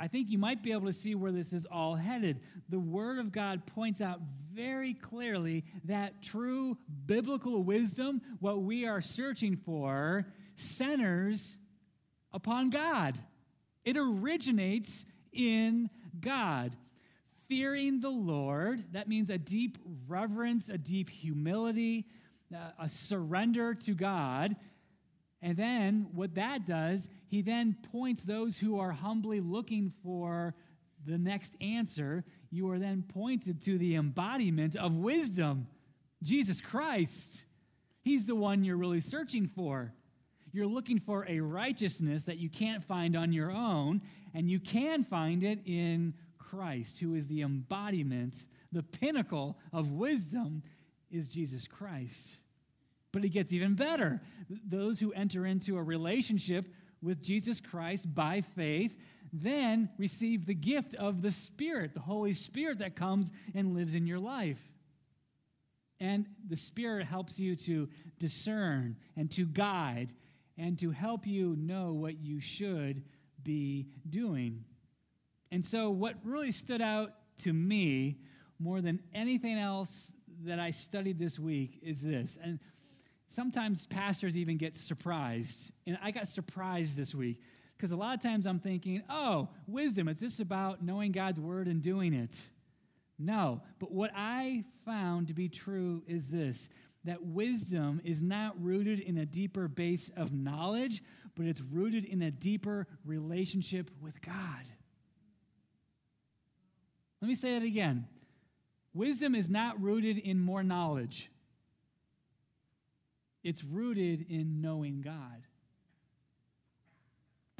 I 0.00 0.08
think 0.08 0.28
you 0.28 0.38
might 0.38 0.60
be 0.60 0.72
able 0.72 0.86
to 0.86 0.92
see 0.92 1.14
where 1.14 1.30
this 1.30 1.52
is 1.52 1.66
all 1.66 1.94
headed. 1.94 2.40
The 2.68 2.80
Word 2.80 3.20
of 3.20 3.30
God 3.30 3.64
points 3.64 4.00
out 4.00 4.20
very 4.52 4.92
clearly 4.92 5.64
that 5.84 6.20
true 6.20 6.76
biblical 7.06 7.62
wisdom, 7.62 8.20
what 8.40 8.62
we 8.62 8.86
are 8.86 9.00
searching 9.00 9.56
for, 9.56 10.26
centers 10.56 11.58
upon 12.32 12.70
God. 12.70 13.16
It 13.86 13.96
originates 13.96 15.06
in 15.32 15.88
God 16.20 16.76
fearing 17.48 18.00
the 18.00 18.10
Lord. 18.10 18.84
That 18.92 19.08
means 19.08 19.30
a 19.30 19.38
deep 19.38 19.78
reverence, 20.08 20.68
a 20.68 20.76
deep 20.76 21.08
humility, 21.08 22.06
uh, 22.54 22.72
a 22.80 22.88
surrender 22.88 23.74
to 23.74 23.94
God. 23.94 24.56
And 25.40 25.56
then 25.56 26.08
what 26.12 26.34
that 26.34 26.66
does, 26.66 27.08
he 27.28 27.42
then 27.42 27.76
points 27.92 28.24
those 28.24 28.58
who 28.58 28.80
are 28.80 28.90
humbly 28.90 29.40
looking 29.40 29.92
for 30.02 30.56
the 31.04 31.18
next 31.18 31.54
answer. 31.60 32.24
You 32.50 32.68
are 32.70 32.80
then 32.80 33.04
pointed 33.06 33.62
to 33.62 33.78
the 33.78 33.94
embodiment 33.94 34.74
of 34.74 34.96
wisdom, 34.96 35.68
Jesus 36.24 36.60
Christ. 36.60 37.44
He's 38.02 38.26
the 38.26 38.34
one 38.34 38.64
you're 38.64 38.76
really 38.76 39.00
searching 39.00 39.46
for. 39.46 39.92
You're 40.56 40.66
looking 40.66 41.00
for 41.00 41.26
a 41.28 41.38
righteousness 41.40 42.24
that 42.24 42.38
you 42.38 42.48
can't 42.48 42.82
find 42.82 43.14
on 43.14 43.30
your 43.30 43.50
own, 43.50 44.00
and 44.32 44.48
you 44.48 44.58
can 44.58 45.04
find 45.04 45.42
it 45.42 45.58
in 45.66 46.14
Christ, 46.38 46.98
who 46.98 47.14
is 47.14 47.28
the 47.28 47.42
embodiment, 47.42 48.46
the 48.72 48.82
pinnacle 48.82 49.58
of 49.70 49.92
wisdom, 49.92 50.62
is 51.10 51.28
Jesus 51.28 51.68
Christ. 51.68 52.36
But 53.12 53.22
it 53.22 53.28
gets 53.28 53.52
even 53.52 53.74
better. 53.74 54.22
Those 54.48 54.98
who 54.98 55.12
enter 55.12 55.44
into 55.44 55.76
a 55.76 55.82
relationship 55.82 56.72
with 57.02 57.22
Jesus 57.22 57.60
Christ 57.60 58.14
by 58.14 58.40
faith 58.40 58.96
then 59.34 59.90
receive 59.98 60.46
the 60.46 60.54
gift 60.54 60.94
of 60.94 61.20
the 61.20 61.32
Spirit, 61.32 61.92
the 61.92 62.00
Holy 62.00 62.32
Spirit 62.32 62.78
that 62.78 62.96
comes 62.96 63.30
and 63.54 63.74
lives 63.74 63.94
in 63.94 64.06
your 64.06 64.20
life. 64.20 64.62
And 66.00 66.24
the 66.48 66.56
Spirit 66.56 67.06
helps 67.06 67.38
you 67.38 67.56
to 67.56 67.90
discern 68.18 68.96
and 69.18 69.30
to 69.32 69.44
guide 69.44 70.14
and 70.58 70.78
to 70.78 70.90
help 70.90 71.26
you 71.26 71.56
know 71.56 71.92
what 71.92 72.18
you 72.18 72.40
should 72.40 73.02
be 73.42 73.88
doing. 74.08 74.64
And 75.50 75.64
so, 75.64 75.90
what 75.90 76.14
really 76.24 76.50
stood 76.50 76.80
out 76.80 77.12
to 77.38 77.52
me 77.52 78.18
more 78.58 78.80
than 78.80 79.00
anything 79.14 79.58
else 79.58 80.12
that 80.44 80.58
I 80.58 80.70
studied 80.70 81.18
this 81.18 81.38
week 81.38 81.78
is 81.82 82.00
this. 82.00 82.38
And 82.42 82.58
sometimes 83.30 83.86
pastors 83.86 84.36
even 84.36 84.56
get 84.56 84.76
surprised. 84.76 85.70
And 85.86 85.98
I 86.02 86.10
got 86.10 86.28
surprised 86.28 86.96
this 86.96 87.14
week 87.14 87.42
because 87.76 87.92
a 87.92 87.96
lot 87.96 88.14
of 88.14 88.22
times 88.22 88.46
I'm 88.46 88.58
thinking, 88.58 89.02
oh, 89.10 89.48
wisdom, 89.66 90.08
is 90.08 90.18
this 90.18 90.40
about 90.40 90.82
knowing 90.82 91.12
God's 91.12 91.40
word 91.40 91.68
and 91.68 91.82
doing 91.82 92.14
it? 92.14 92.34
No. 93.18 93.62
But 93.78 93.92
what 93.92 94.10
I 94.14 94.64
found 94.84 95.28
to 95.28 95.34
be 95.34 95.48
true 95.48 96.02
is 96.06 96.28
this 96.28 96.68
that 97.06 97.24
wisdom 97.24 98.00
is 98.04 98.20
not 98.20 98.62
rooted 98.62 99.00
in 99.00 99.18
a 99.18 99.26
deeper 99.26 99.68
base 99.68 100.10
of 100.16 100.32
knowledge, 100.32 101.02
but 101.36 101.46
it's 101.46 101.60
rooted 101.60 102.04
in 102.04 102.22
a 102.22 102.30
deeper 102.30 102.86
relationship 103.04 103.90
with 104.00 104.20
God. 104.20 104.64
Let 107.22 107.28
me 107.28 107.34
say 107.34 107.58
that 107.58 107.64
again. 107.64 108.06
Wisdom 108.92 109.34
is 109.34 109.48
not 109.48 109.80
rooted 109.80 110.18
in 110.18 110.40
more 110.40 110.62
knowledge, 110.62 111.30
it's 113.42 113.62
rooted 113.64 114.26
in 114.28 114.60
knowing 114.60 115.00
God. 115.00 115.42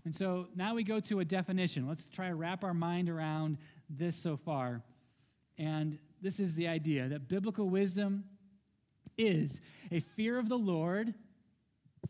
And 0.05 0.15
so 0.15 0.47
now 0.55 0.76
we 0.76 0.85
go 0.85 1.00
to 1.00 1.19
a 1.19 1.25
definition. 1.25 1.88
Let's 1.88 2.09
try 2.09 2.29
to 2.29 2.35
wrap 2.37 2.62
our 2.62 2.75
mind 2.75 3.09
around 3.09 3.59
this 3.91 4.15
so 4.15 4.37
far. 4.37 4.83
And 5.59 5.99
this 6.23 6.38
is 6.38 6.55
the 6.55 6.69
idea 6.69 7.09
that 7.09 7.29
biblical 7.29 7.69
wisdom 7.69 8.25
is 9.17 9.61
a 9.91 10.01
fear 10.01 10.39
of 10.39 10.49
the 10.49 10.59
Lord 10.59 11.15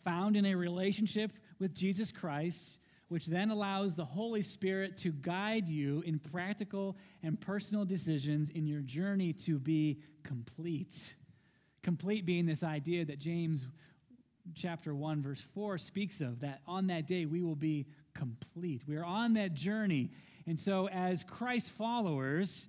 found 0.04 0.36
in 0.36 0.46
a 0.46 0.54
relationship 0.54 1.32
with 1.58 1.74
Jesus 1.74 2.12
Christ 2.12 2.78
which 3.08 3.26
then 3.26 3.50
allows 3.50 3.94
the 3.94 4.04
Holy 4.04 4.42
Spirit 4.42 4.96
to 4.96 5.12
guide 5.12 5.68
you 5.68 6.02
in 6.04 6.18
practical 6.18 6.96
and 7.22 7.40
personal 7.40 7.84
decisions 7.84 8.50
in 8.50 8.66
your 8.66 8.80
journey 8.80 9.32
to 9.32 9.58
be 9.58 10.00
complete. 10.24 11.14
Complete 11.82 12.26
being 12.26 12.46
this 12.46 12.64
idea 12.64 13.04
that 13.04 13.20
James 13.20 13.66
chapter 14.54 14.94
1 14.94 15.22
verse 15.22 15.40
4 15.40 15.78
speaks 15.78 16.20
of 16.20 16.40
that 16.40 16.60
on 16.66 16.88
that 16.88 17.06
day 17.06 17.26
we 17.26 17.42
will 17.42 17.56
be 17.56 17.86
complete. 18.14 18.82
We 18.86 18.96
are 18.96 19.04
on 19.04 19.34
that 19.34 19.54
journey. 19.54 20.10
And 20.46 20.58
so 20.58 20.88
as 20.88 21.22
Christ 21.22 21.70
followers, 21.72 22.66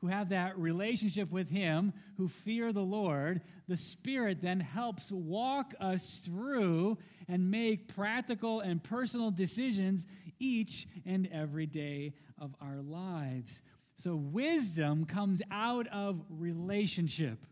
who 0.00 0.06
have 0.06 0.28
that 0.28 0.58
relationship 0.58 1.30
with 1.30 1.48
Him, 1.48 1.92
who 2.16 2.28
fear 2.28 2.72
the 2.72 2.80
Lord, 2.80 3.40
the 3.66 3.76
Spirit 3.76 4.40
then 4.40 4.60
helps 4.60 5.10
walk 5.10 5.74
us 5.80 6.20
through 6.24 6.98
and 7.26 7.50
make 7.50 7.94
practical 7.94 8.60
and 8.60 8.82
personal 8.82 9.30
decisions 9.30 10.06
each 10.38 10.86
and 11.04 11.28
every 11.32 11.66
day 11.66 12.14
of 12.38 12.54
our 12.60 12.80
lives. 12.80 13.62
So, 13.96 14.14
wisdom 14.14 15.04
comes 15.04 15.42
out 15.50 15.88
of 15.88 16.22
relationship. 16.30 17.44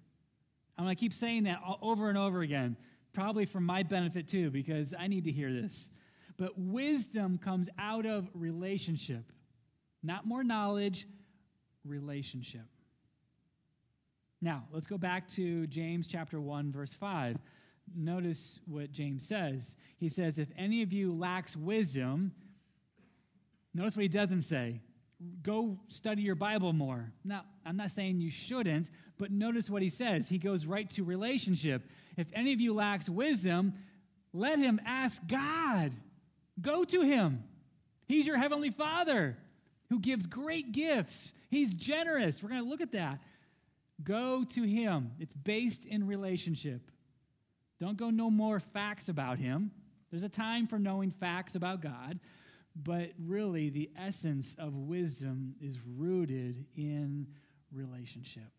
I'm 0.79 0.85
going 0.85 0.95
to 0.95 1.01
keep 1.01 1.13
saying 1.13 1.45
that 1.45 1.61
over 1.83 2.09
and 2.09 2.17
over 2.17 2.43
again, 2.43 2.77
probably 3.13 3.47
for 3.47 3.61
my 3.61 3.83
benefit 3.83 4.29
too, 4.29 4.51
because 4.51 4.95
I 4.97 5.09
need 5.09 5.25
to 5.25 5.33
hear 5.33 5.53
this. 5.53 5.91
But 6.37 6.59
wisdom 6.59 7.39
comes 7.39 7.69
out 7.79 8.07
of 8.07 8.29
relationship, 8.35 9.33
not 10.03 10.27
more 10.27 10.45
knowledge, 10.45 11.09
relationship. 11.87 12.67
Now, 14.41 14.65
let's 14.71 14.87
go 14.87 14.99
back 14.99 15.29
to 15.31 15.67
James 15.67 16.07
chapter 16.07 16.41
1 16.41 16.73
verse 16.73 16.95
5. 16.95 17.39
Notice 17.95 18.61
what 18.67 18.93
James 18.93 19.27
says. 19.27 19.77
He 19.97 20.09
says, 20.09 20.39
"If 20.39 20.51
any 20.57 20.83
of 20.83 20.93
you 20.93 21.15
lacks 21.15 21.57
wisdom, 21.57 22.33
notice 23.73 23.97
what 23.97 24.03
he 24.03 24.09
doesn't 24.09 24.43
say. 24.43 24.83
Go 25.43 25.79
study 25.89 26.23
your 26.23 26.35
Bible 26.35 26.73
more. 26.73 27.13
Now, 27.25 27.45
I'm 27.65 27.77
not 27.77 27.91
saying 27.91 28.21
you 28.21 28.31
shouldn't, 28.31 28.91
but 29.17 29.31
notice 29.31 29.71
what 29.71 29.83
he 29.83 29.89
says. 29.89 30.29
He 30.29 30.39
goes 30.39 30.67
right 30.67 30.91
to 30.91 31.05
relationship. 31.05 31.89
If 32.17 32.29
any 32.35 32.53
of 32.53 32.61
you 32.61 32.75
lacks 32.75 33.09
wisdom, 33.09 33.75
let 34.33 34.59
him 34.59 34.81
ask 34.85 35.27
God. 35.27 35.95
Go 36.61 36.85
to 36.85 37.01
him. 37.01 37.45
He's 38.07 38.27
your 38.27 38.37
heavenly 38.37 38.71
Father 38.71 39.39
who 39.89 40.01
gives 40.01 40.27
great 40.27 40.73
gifts. 40.73 41.33
He's 41.51 41.75
generous. 41.75 42.43
We're 42.43 42.51
going 42.51 42.63
to 42.63 42.69
look 42.69 42.81
at 42.81 42.93
that. 42.93 43.21
Go 44.03 44.45
to 44.45 44.63
him. 44.63 45.13
It's 45.19 45.35
based 45.35 45.87
in 45.87 46.07
relationship. 46.07 46.91
Don't 47.81 47.97
go 47.97 48.11
know 48.11 48.31
more 48.31 48.61
facts 48.61 49.09
about 49.09 49.39
him. 49.39 49.71
There's 50.11 50.23
a 50.23 50.29
time 50.29 50.67
for 50.67 50.79
knowing 50.79 51.11
facts 51.11 51.55
about 51.55 51.83
God, 51.83 52.21
but 52.75 53.11
really 53.19 53.71
the 53.71 53.91
essence 53.99 54.55
of 54.59 54.75
wisdom 54.75 55.55
is 55.61 55.79
rooted 55.97 56.67
in 56.77 57.27
relationship. 57.73 58.51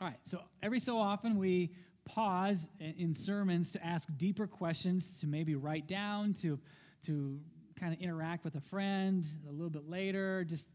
All 0.00 0.06
right, 0.06 0.18
so 0.24 0.40
every 0.62 0.78
so 0.78 0.98
often 0.98 1.38
we 1.38 1.72
pause 2.04 2.68
in 2.80 3.14
sermons 3.14 3.72
to 3.72 3.84
ask 3.84 4.08
deeper 4.16 4.46
questions, 4.46 5.18
to 5.20 5.26
maybe 5.26 5.56
write 5.56 5.86
down, 5.88 6.34
to, 6.34 6.58
to 7.04 7.40
kind 7.78 7.92
of 7.92 8.00
interact 8.00 8.44
with 8.44 8.54
a 8.56 8.60
friend 8.60 9.24
a 9.48 9.52
little 9.52 9.70
bit 9.70 9.88
later, 9.88 10.44
just, 10.44 10.66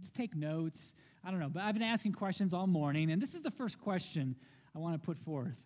just 0.00 0.14
take 0.14 0.34
notes. 0.36 0.94
I 1.24 1.30
don't 1.30 1.40
know. 1.40 1.48
But 1.48 1.62
I've 1.62 1.74
been 1.74 1.82
asking 1.82 2.12
questions 2.12 2.54
all 2.54 2.66
morning, 2.66 3.10
and 3.10 3.20
this 3.20 3.34
is 3.34 3.42
the 3.42 3.50
first 3.50 3.80
question 3.80 4.36
I 4.74 4.78
want 4.78 5.00
to 5.00 5.04
put 5.04 5.18
forth. 5.18 5.56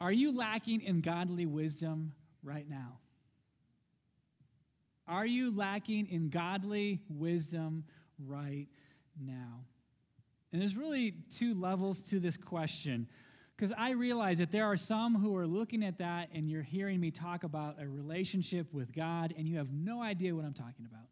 Are 0.00 0.12
you 0.12 0.36
lacking 0.36 0.82
in 0.82 1.00
godly 1.00 1.46
wisdom 1.46 2.12
right 2.42 2.68
now? 2.68 2.98
Are 5.06 5.26
you 5.26 5.54
lacking 5.54 6.06
in 6.06 6.30
godly 6.30 7.00
wisdom 7.08 7.84
right 8.26 8.68
now? 9.20 9.64
And 10.52 10.60
there's 10.60 10.76
really 10.76 11.14
two 11.36 11.54
levels 11.54 12.02
to 12.02 12.20
this 12.20 12.36
question. 12.36 13.08
Because 13.60 13.76
I 13.76 13.90
realize 13.90 14.38
that 14.38 14.50
there 14.50 14.64
are 14.64 14.76
some 14.78 15.14
who 15.14 15.36
are 15.36 15.46
looking 15.46 15.84
at 15.84 15.98
that 15.98 16.30
and 16.32 16.48
you're 16.48 16.62
hearing 16.62 16.98
me 16.98 17.10
talk 17.10 17.44
about 17.44 17.76
a 17.78 17.86
relationship 17.86 18.72
with 18.72 18.90
God 18.90 19.34
and 19.36 19.46
you 19.46 19.58
have 19.58 19.70
no 19.70 20.00
idea 20.00 20.34
what 20.34 20.46
I'm 20.46 20.54
talking 20.54 20.86
about. 20.90 21.04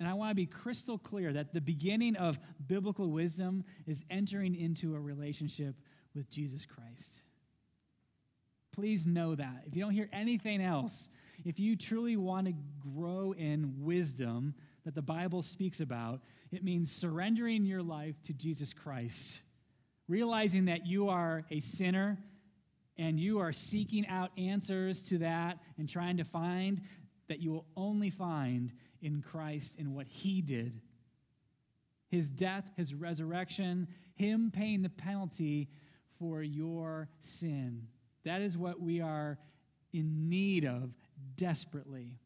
And 0.00 0.08
I 0.08 0.14
want 0.14 0.32
to 0.32 0.34
be 0.34 0.46
crystal 0.46 0.98
clear 0.98 1.32
that 1.32 1.54
the 1.54 1.60
beginning 1.60 2.16
of 2.16 2.40
biblical 2.66 3.08
wisdom 3.12 3.62
is 3.86 4.02
entering 4.10 4.56
into 4.56 4.96
a 4.96 5.00
relationship 5.00 5.76
with 6.16 6.28
Jesus 6.28 6.66
Christ. 6.66 7.22
Please 8.72 9.06
know 9.06 9.36
that. 9.36 9.62
If 9.64 9.76
you 9.76 9.82
don't 9.82 9.94
hear 9.94 10.08
anything 10.12 10.60
else, 10.60 11.08
if 11.44 11.60
you 11.60 11.76
truly 11.76 12.16
want 12.16 12.48
to 12.48 12.54
grow 12.96 13.30
in 13.30 13.74
wisdom 13.78 14.54
that 14.84 14.96
the 14.96 15.02
Bible 15.02 15.42
speaks 15.42 15.78
about, 15.78 16.20
it 16.50 16.64
means 16.64 16.90
surrendering 16.90 17.64
your 17.64 17.82
life 17.82 18.20
to 18.24 18.32
Jesus 18.32 18.72
Christ, 18.72 19.42
realizing 20.08 20.64
that 20.64 20.86
you 20.86 21.08
are 21.08 21.44
a 21.50 21.60
sinner 21.60 22.18
and 22.96 23.20
you 23.20 23.38
are 23.38 23.52
seeking 23.52 24.06
out 24.08 24.30
answers 24.36 25.02
to 25.02 25.18
that 25.18 25.58
and 25.78 25.88
trying 25.88 26.16
to 26.16 26.24
find 26.24 26.80
that 27.28 27.40
you 27.40 27.52
will 27.52 27.66
only 27.76 28.10
find 28.10 28.72
in 29.00 29.22
Christ 29.22 29.74
and 29.78 29.94
what 29.94 30.06
he 30.08 30.40
did. 30.40 30.80
His 32.08 32.30
death, 32.30 32.68
his 32.76 32.94
resurrection, 32.94 33.86
him 34.14 34.50
paying 34.52 34.82
the 34.82 34.88
penalty 34.88 35.68
for 36.18 36.42
your 36.42 37.08
sin. 37.20 37.86
That 38.24 38.40
is 38.40 38.56
what 38.56 38.80
we 38.80 39.00
are 39.00 39.38
in 39.92 40.28
need 40.28 40.64
of 40.64 40.90
desperately. 41.36 42.18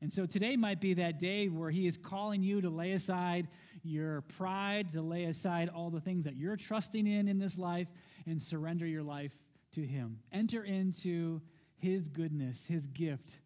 And 0.00 0.12
so 0.12 0.26
today 0.26 0.56
might 0.56 0.80
be 0.80 0.94
that 0.94 1.18
day 1.18 1.48
where 1.48 1.70
he 1.70 1.86
is 1.86 1.96
calling 1.96 2.42
you 2.42 2.60
to 2.60 2.70
lay 2.70 2.92
aside 2.92 3.48
your 3.82 4.22
pride, 4.22 4.90
to 4.92 5.02
lay 5.02 5.24
aside 5.24 5.68
all 5.68 5.90
the 5.90 6.00
things 6.00 6.24
that 6.24 6.36
you're 6.36 6.56
trusting 6.56 7.06
in 7.06 7.28
in 7.28 7.38
this 7.38 7.58
life, 7.58 7.88
and 8.26 8.40
surrender 8.40 8.86
your 8.86 9.02
life 9.02 9.32
to 9.72 9.86
him. 9.86 10.18
Enter 10.32 10.64
into 10.64 11.40
his 11.78 12.08
goodness, 12.08 12.66
his 12.66 12.86
gift 12.86 13.38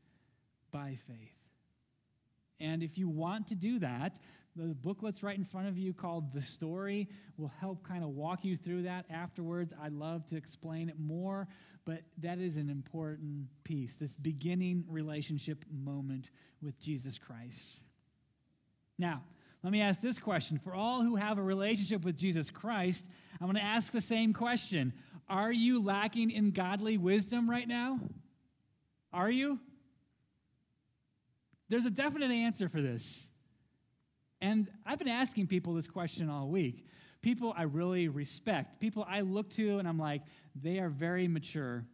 by 0.71 0.99
faith. 1.07 1.31
And 2.61 2.83
if 2.83 2.99
you 2.99 3.09
want 3.09 3.49
to 3.49 3.55
do 3.55 3.79
that, 3.81 4.19
the 4.57 4.75
booklet's 4.75 5.23
right 5.23 5.37
in 5.37 5.45
front 5.45 5.69
of 5.69 5.77
you 5.77 5.93
called 5.93 6.33
The 6.33 6.41
Story 6.41 7.09
will 7.37 7.53
help 7.61 7.87
kind 7.87 8.05
of 8.05 8.11
walk 8.11 8.45
you 8.45 8.57
through 8.57 8.85
that 8.85 9.05
afterwards. 9.11 9.75
I'd 9.83 9.93
love 9.93 10.27
to 10.27 10.37
explain 10.37 10.89
it 10.89 10.99
more, 10.99 11.49
but 11.85 12.03
that 12.19 12.39
is 12.39 12.57
an 12.57 12.71
important 12.71 13.49
piece, 13.65 13.97
this 13.97 14.15
beginning 14.15 14.85
relationship 14.89 15.65
moment 15.73 16.31
with 16.63 16.81
Jesus 16.81 17.19
Christ. 17.19 17.81
Now, 18.97 19.23
let 19.65 19.73
me 19.73 19.81
ask 19.81 20.03
this 20.03 20.19
question. 20.19 20.59
For 20.59 20.75
all 20.75 21.03
who 21.03 21.17
have 21.17 21.39
a 21.39 21.43
relationship 21.43 22.05
with 22.05 22.19
Jesus 22.19 22.51
Christ, 22.51 23.07
I'm 23.41 23.47
going 23.47 23.57
to 23.57 23.65
ask 23.65 23.93
the 23.93 24.01
same 24.01 24.35
question 24.35 24.93
Are 25.27 25.51
you 25.51 25.83
lacking 25.83 26.31
in 26.31 26.51
godly 26.51 26.99
wisdom 26.99 27.49
right 27.49 27.67
now? 27.67 27.99
Are 29.11 29.31
you? 29.31 29.59
There's 31.71 31.87
a 31.87 31.91
definite 31.91 32.31
answer 32.31 32.69
for 32.69 32.83
this. 32.83 33.31
And 34.43 34.69
I've 34.85 34.99
been 34.99 35.09
asking 35.09 35.47
people 35.47 35.73
this 35.73 35.87
question 35.87 36.29
all 36.29 36.49
week. 36.49 36.85
People 37.23 37.55
I 37.57 37.63
really 37.63 38.09
respect, 38.09 38.81
people 38.81 39.07
I 39.09 39.23
look 39.23 39.49
to 39.53 39.79
and 39.79 39.89
I'm 39.89 39.99
like, 39.99 40.21
they 40.55 40.79
are 40.79 40.91
very 40.91 41.27
mature 41.27 41.87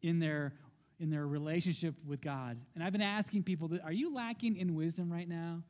in 0.00 0.18
their 0.18 0.54
in 0.98 1.10
their 1.10 1.26
relationship 1.26 1.94
with 2.06 2.22
God. 2.22 2.58
And 2.74 2.82
I've 2.82 2.92
been 2.92 3.02
asking 3.02 3.42
people, 3.42 3.70
are 3.84 3.92
you 3.92 4.14
lacking 4.14 4.56
in 4.56 4.74
wisdom 4.74 5.12
right 5.12 5.28
now? 5.28 5.62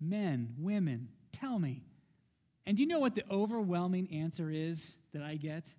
Men, 0.00 0.54
women, 0.58 1.08
tell 1.32 1.58
me. 1.58 1.82
And 2.66 2.76
do 2.76 2.82
you 2.82 2.88
know 2.88 2.98
what 2.98 3.14
the 3.14 3.24
overwhelming 3.30 4.08
answer 4.12 4.50
is 4.50 4.96
that 5.12 5.22
I 5.22 5.36
get? 5.36 5.72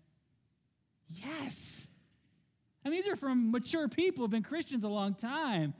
Yes. 1.10 1.88
I 2.86 2.90
mean, 2.90 3.02
these 3.02 3.12
are 3.12 3.16
from 3.18 3.52
mature 3.52 3.88
people 3.88 4.24
who've 4.24 4.32
been 4.32 4.44
Christians 4.44 4.84
a 4.84 4.90
long 4.90 5.14
time. 5.14 5.74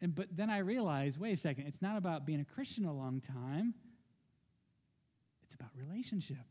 And 0.00 0.14
but 0.14 0.28
then 0.30 0.50
I 0.50 0.58
realize, 0.58 1.18
wait 1.18 1.32
a 1.32 1.36
second, 1.36 1.66
it's 1.66 1.80
not 1.80 1.96
about 1.96 2.26
being 2.26 2.40
a 2.40 2.44
Christian 2.44 2.84
a 2.84 2.92
long 2.92 3.20
time. 3.20 3.74
It's 5.44 5.54
about 5.54 5.70
relationship. 5.74 6.44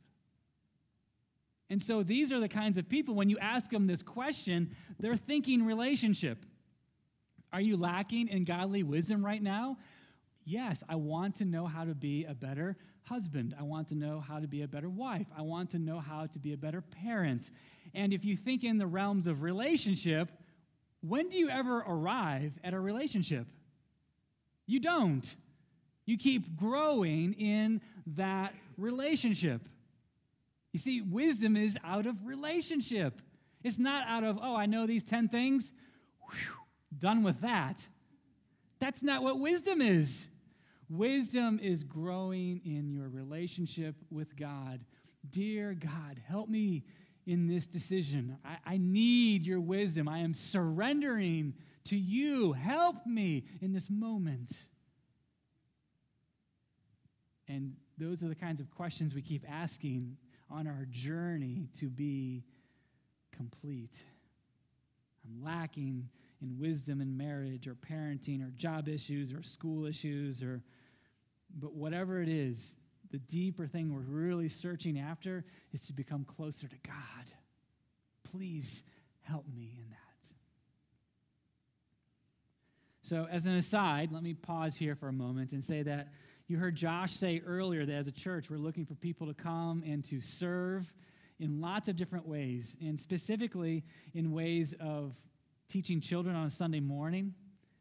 And 1.69 1.81
so 1.81 2.03
these 2.03 2.31
are 2.31 2.39
the 2.39 2.49
kinds 2.49 2.77
of 2.77 2.89
people, 2.89 3.15
when 3.15 3.29
you 3.29 3.37
ask 3.39 3.69
them 3.69 3.87
this 3.87 4.03
question, 4.03 4.75
they're 4.99 5.15
thinking 5.15 5.65
relationship. 5.65 6.45
Are 7.51 7.61
you 7.61 7.77
lacking 7.77 8.27
in 8.27 8.43
godly 8.43 8.83
wisdom 8.83 9.23
right 9.23 9.41
now? 9.41 9.77
Yes, 10.45 10.83
I 10.89 10.95
want 10.95 11.35
to 11.35 11.45
know 11.45 11.65
how 11.65 11.85
to 11.85 11.95
be 11.95 12.25
a 12.25 12.33
better 12.33 12.75
husband. 13.03 13.55
I 13.57 13.63
want 13.63 13.89
to 13.89 13.95
know 13.95 14.19
how 14.19 14.39
to 14.39 14.47
be 14.47 14.61
a 14.61 14.67
better 14.67 14.89
wife. 14.89 15.27
I 15.37 15.41
want 15.41 15.71
to 15.71 15.79
know 15.79 15.99
how 15.99 16.25
to 16.27 16.39
be 16.39 16.53
a 16.53 16.57
better 16.57 16.81
parent. 16.81 17.49
And 17.93 18.13
if 18.13 18.25
you 18.25 18.35
think 18.35 18.63
in 18.63 18.77
the 18.77 18.87
realms 18.87 19.27
of 19.27 19.41
relationship, 19.41 20.31
when 21.01 21.29
do 21.29 21.37
you 21.37 21.49
ever 21.49 21.79
arrive 21.79 22.53
at 22.63 22.73
a 22.73 22.79
relationship? 22.79 23.47
You 24.65 24.79
don't. 24.79 25.35
You 26.05 26.17
keep 26.17 26.55
growing 26.55 27.33
in 27.33 27.81
that 28.15 28.53
relationship. 28.77 29.61
You 30.71 30.79
see, 30.79 31.01
wisdom 31.01 31.55
is 31.55 31.77
out 31.83 32.05
of 32.05 32.25
relationship. 32.25 33.21
It's 33.63 33.79
not 33.79 34.07
out 34.07 34.23
of, 34.23 34.39
oh, 34.41 34.55
I 34.55 34.65
know 34.65 34.87
these 34.87 35.03
10 35.03 35.29
things, 35.29 35.71
Whew, 36.19 36.55
done 36.97 37.23
with 37.23 37.41
that. 37.41 37.87
That's 38.79 39.03
not 39.03 39.23
what 39.23 39.39
wisdom 39.39 39.81
is. 39.81 40.27
Wisdom 40.89 41.59
is 41.61 41.83
growing 41.83 42.61
in 42.65 42.89
your 42.89 43.09
relationship 43.09 43.95
with 44.11 44.35
God. 44.35 44.81
Dear 45.29 45.73
God, 45.73 46.21
help 46.27 46.49
me 46.49 46.83
in 47.25 47.47
this 47.47 47.65
decision. 47.65 48.37
I, 48.43 48.73
I, 48.73 48.77
need 48.77 49.45
your 49.45 49.61
wisdom. 49.61 50.09
I 50.09 50.19
am 50.19 50.33
surrendering 50.33 51.53
to 51.85 51.95
you. 51.95 52.53
Help 52.53 53.05
me 53.05 53.45
in 53.61 53.71
this 53.71 53.89
moment. 53.89 54.51
And 57.47 57.75
those 57.97 58.23
are 58.23 58.27
the 58.27 58.35
kinds 58.35 58.59
of 58.59 58.69
questions 58.71 59.13
we 59.13 59.21
keep 59.21 59.45
asking 59.49 60.17
on 60.49 60.67
our 60.67 60.85
journey 60.89 61.67
to 61.79 61.89
be 61.89 62.43
complete. 63.31 63.95
I'm 65.25 65.43
lacking 65.43 66.09
in 66.43 66.59
wisdom 66.59 67.01
in 67.01 67.17
marriage 67.17 67.67
or 67.67 67.75
parenting 67.75 68.45
or 68.45 68.51
job 68.51 68.87
issues 68.87 69.33
or 69.33 69.41
school 69.41 69.85
issues 69.85 70.43
or 70.43 70.61
but 71.55 71.73
whatever 71.73 72.21
it 72.21 72.29
is 72.29 72.75
the 73.13 73.19
deeper 73.19 73.67
thing 73.67 73.93
we're 73.93 74.01
really 74.01 74.49
searching 74.49 74.99
after 74.99 75.45
is 75.71 75.81
to 75.81 75.93
become 75.93 76.25
closer 76.25 76.67
to 76.67 76.75
God. 76.83 77.31
Please 78.23 78.83
help 79.21 79.45
me 79.55 79.77
in 79.77 79.89
that. 79.91 79.97
So, 83.03 83.27
as 83.29 83.45
an 83.45 83.53
aside, 83.53 84.11
let 84.11 84.23
me 84.23 84.33
pause 84.33 84.75
here 84.75 84.95
for 84.95 85.09
a 85.09 85.13
moment 85.13 85.51
and 85.51 85.63
say 85.63 85.83
that 85.83 86.07
you 86.47 86.57
heard 86.57 86.75
Josh 86.75 87.11
say 87.11 87.39
earlier 87.45 87.85
that 87.85 87.93
as 87.93 88.07
a 88.07 88.11
church, 88.11 88.49
we're 88.49 88.57
looking 88.57 88.85
for 88.85 88.95
people 88.95 89.27
to 89.27 89.35
come 89.35 89.83
and 89.85 90.03
to 90.05 90.19
serve 90.19 90.91
in 91.39 91.61
lots 91.61 91.89
of 91.89 91.95
different 91.95 92.27
ways, 92.27 92.75
and 92.81 92.99
specifically 92.99 93.83
in 94.15 94.31
ways 94.31 94.73
of 94.79 95.13
teaching 95.73 95.99
children 95.99 96.35
on 96.35 96.45
a 96.45 96.51
Sunday 96.51 96.79
morning. 96.79 97.33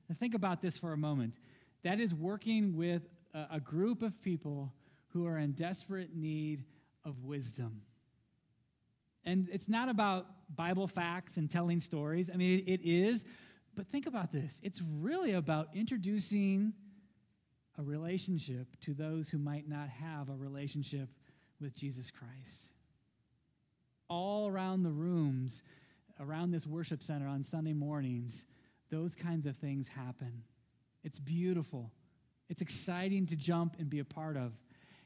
Now, 0.09 0.17
think 0.19 0.35
about 0.35 0.63
this 0.63 0.79
for 0.79 0.95
a 0.95 0.97
moment. 0.97 1.39
That 1.83 2.01
is 2.01 2.15
working 2.15 2.75
with 2.75 3.03
a, 3.35 3.61
group 3.61 4.01
of 4.01 4.23
people 4.23 4.73
who 5.09 5.27
are 5.27 5.37
in 5.37 5.53
desperate 5.53 6.17
need 6.17 6.65
of 7.05 7.23
wisdom. 7.23 7.83
And 9.27 9.47
it's 9.53 9.69
not 9.69 9.91
about 9.91 10.27
Bible 10.57 10.89
facts 10.89 11.37
and 11.37 11.51
telling 11.51 11.83
stories. 11.83 12.31
I 12.33 12.37
mean, 12.39 12.65
it 12.67 12.81
is, 12.83 13.27
but 13.75 13.87
think 13.89 14.07
about 14.07 14.33
this 14.33 14.59
it's 14.63 14.81
really 14.99 15.33
about 15.33 15.69
introducing 15.75 16.73
a 17.79 17.83
relationship 17.83 18.69
to 18.83 18.95
those 18.95 19.29
who 19.29 19.37
might 19.37 19.69
not 19.69 19.91
have 19.91 20.31
a 20.31 20.35
relationship 20.35 21.11
with 21.61 21.75
Jesus 21.75 22.11
Christ. 22.11 22.71
All 24.09 24.49
around 24.49 24.83
the 24.83 24.91
rooms, 24.91 25.63
around 26.23 26.51
this 26.51 26.67
worship 26.67 27.03
center 27.03 27.27
on 27.27 27.43
Sunday 27.43 27.73
mornings, 27.73 28.45
those 28.91 29.15
kinds 29.15 29.47
of 29.47 29.57
things 29.57 29.89
happen. 29.89 30.45
It's 31.03 31.19
beautiful. 31.19 31.91
It's 32.49 32.63
exciting 32.63 33.27
to 33.27 33.37
jump 33.37 33.77
and 33.79 33.91
be 33.91 33.99
a 33.99 34.05
part 34.05 34.37
of. 34.37 34.53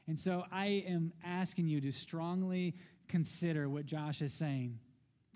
And 0.07 0.19
so 0.19 0.45
I 0.51 0.83
am 0.87 1.11
asking 1.23 1.67
you 1.67 1.81
to 1.81 1.91
strongly 1.91 2.75
consider 3.07 3.69
what 3.69 3.85
Josh 3.85 4.21
is 4.21 4.33
saying 4.33 4.79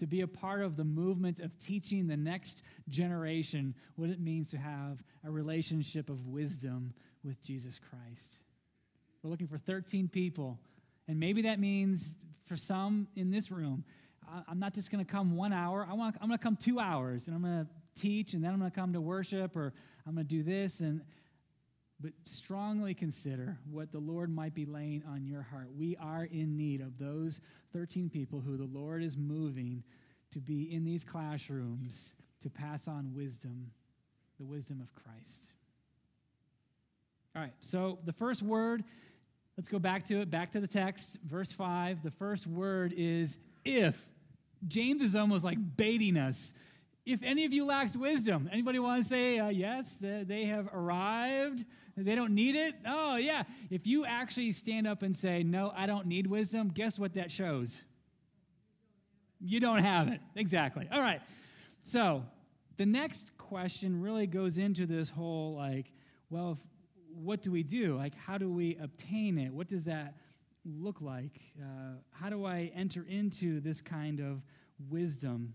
to 0.01 0.07
be 0.07 0.21
a 0.21 0.27
part 0.27 0.63
of 0.63 0.77
the 0.77 0.83
movement 0.83 1.39
of 1.39 1.51
teaching 1.59 2.07
the 2.07 2.17
next 2.17 2.63
generation 2.89 3.75
what 3.97 4.09
it 4.09 4.19
means 4.19 4.49
to 4.49 4.57
have 4.57 5.03
a 5.23 5.29
relationship 5.29 6.09
of 6.09 6.25
wisdom 6.25 6.91
with 7.23 7.39
Jesus 7.43 7.79
Christ. 7.79 8.37
We're 9.21 9.29
looking 9.29 9.47
for 9.47 9.59
13 9.59 10.07
people. 10.07 10.57
And 11.07 11.19
maybe 11.19 11.43
that 11.43 11.59
means 11.59 12.15
for 12.45 12.57
some 12.57 13.09
in 13.15 13.29
this 13.29 13.51
room, 13.51 13.83
I'm 14.47 14.59
not 14.59 14.73
just 14.73 14.91
going 14.91 15.03
to 15.03 15.11
come 15.11 15.35
one 15.35 15.51
hour. 15.51 15.87
I 15.89 15.93
want, 15.93 16.15
I'm 16.21 16.27
going 16.27 16.37
to 16.37 16.43
come 16.43 16.55
two 16.55 16.79
hours 16.79 17.27
and 17.27 17.35
I'm 17.35 17.41
going 17.41 17.65
to 17.65 18.01
teach 18.01 18.33
and 18.33 18.43
then 18.43 18.53
I'm 18.53 18.59
going 18.59 18.71
to 18.71 18.75
come 18.75 18.93
to 18.93 19.01
worship 19.01 19.55
or 19.55 19.73
I'm 20.07 20.15
going 20.15 20.25
to 20.25 20.35
do 20.35 20.43
this. 20.43 20.79
And, 20.79 21.01
but 21.99 22.13
strongly 22.23 22.93
consider 22.93 23.57
what 23.69 23.91
the 23.91 23.99
Lord 23.99 24.33
might 24.33 24.53
be 24.53 24.65
laying 24.65 25.03
on 25.07 25.25
your 25.25 25.41
heart. 25.41 25.69
We 25.77 25.97
are 25.97 26.25
in 26.25 26.57
need 26.57 26.81
of 26.81 26.97
those 26.97 27.41
13 27.73 28.09
people 28.09 28.39
who 28.39 28.57
the 28.57 28.65
Lord 28.65 29.03
is 29.03 29.17
moving 29.17 29.83
to 30.31 30.39
be 30.39 30.73
in 30.73 30.83
these 30.83 31.03
classrooms 31.03 32.13
to 32.41 32.49
pass 32.49 32.87
on 32.87 33.13
wisdom, 33.13 33.71
the 34.39 34.45
wisdom 34.45 34.81
of 34.81 34.93
Christ. 34.95 35.47
All 37.35 37.41
right, 37.41 37.53
so 37.61 37.99
the 38.05 38.13
first 38.13 38.41
word, 38.41 38.83
let's 39.57 39.69
go 39.69 39.79
back 39.79 40.05
to 40.07 40.21
it, 40.21 40.29
back 40.29 40.51
to 40.51 40.59
the 40.59 40.67
text, 40.67 41.17
verse 41.25 41.51
5. 41.51 42.03
The 42.03 42.11
first 42.11 42.47
word 42.47 42.93
is 42.97 43.37
if. 43.63 44.07
James 44.67 45.01
is 45.01 45.15
almost 45.15 45.43
like 45.43 45.57
baiting 45.77 46.17
us. 46.17 46.53
If 47.05 47.23
any 47.23 47.45
of 47.45 47.53
you 47.53 47.65
lacks 47.65 47.95
wisdom, 47.95 48.49
anybody 48.51 48.79
want 48.79 49.01
to 49.01 49.07
say 49.07 49.39
uh, 49.39 49.49
yes, 49.49 49.97
they 49.99 50.45
have 50.45 50.69
arrived? 50.73 51.65
They 51.97 52.15
don't 52.15 52.33
need 52.33 52.55
it? 52.55 52.75
Oh, 52.85 53.17
yeah. 53.17 53.43
If 53.69 53.85
you 53.85 54.05
actually 54.05 54.51
stand 54.53 54.87
up 54.87 55.01
and 55.01 55.15
say, 55.15 55.43
no, 55.43 55.73
I 55.75 55.85
don't 55.85 56.05
need 56.05 56.27
wisdom, 56.27 56.69
guess 56.69 56.97
what 56.97 57.15
that 57.15 57.31
shows? 57.31 57.81
You 59.39 59.59
don't 59.59 59.79
have 59.79 60.07
it. 60.07 60.21
Exactly. 60.35 60.87
All 60.91 61.01
right. 61.01 61.21
So 61.83 62.23
the 62.77 62.85
next 62.85 63.35
question 63.37 64.01
really 64.01 64.27
goes 64.27 64.57
into 64.57 64.85
this 64.85 65.09
whole 65.09 65.55
like, 65.55 65.91
well, 66.29 66.57
what 67.13 67.41
do 67.41 67.51
we 67.51 67.63
do? 67.63 67.97
Like, 67.97 68.15
how 68.15 68.37
do 68.37 68.49
we 68.49 68.77
obtain 68.81 69.37
it? 69.37 69.51
What 69.51 69.67
does 69.67 69.85
that 69.85 70.15
look 70.65 71.01
like? 71.01 71.41
Uh, 71.61 71.95
how 72.11 72.29
do 72.29 72.45
I 72.45 72.71
enter 72.75 73.05
into 73.07 73.59
this 73.59 73.81
kind 73.81 74.19
of 74.19 74.41
wisdom? 74.89 75.53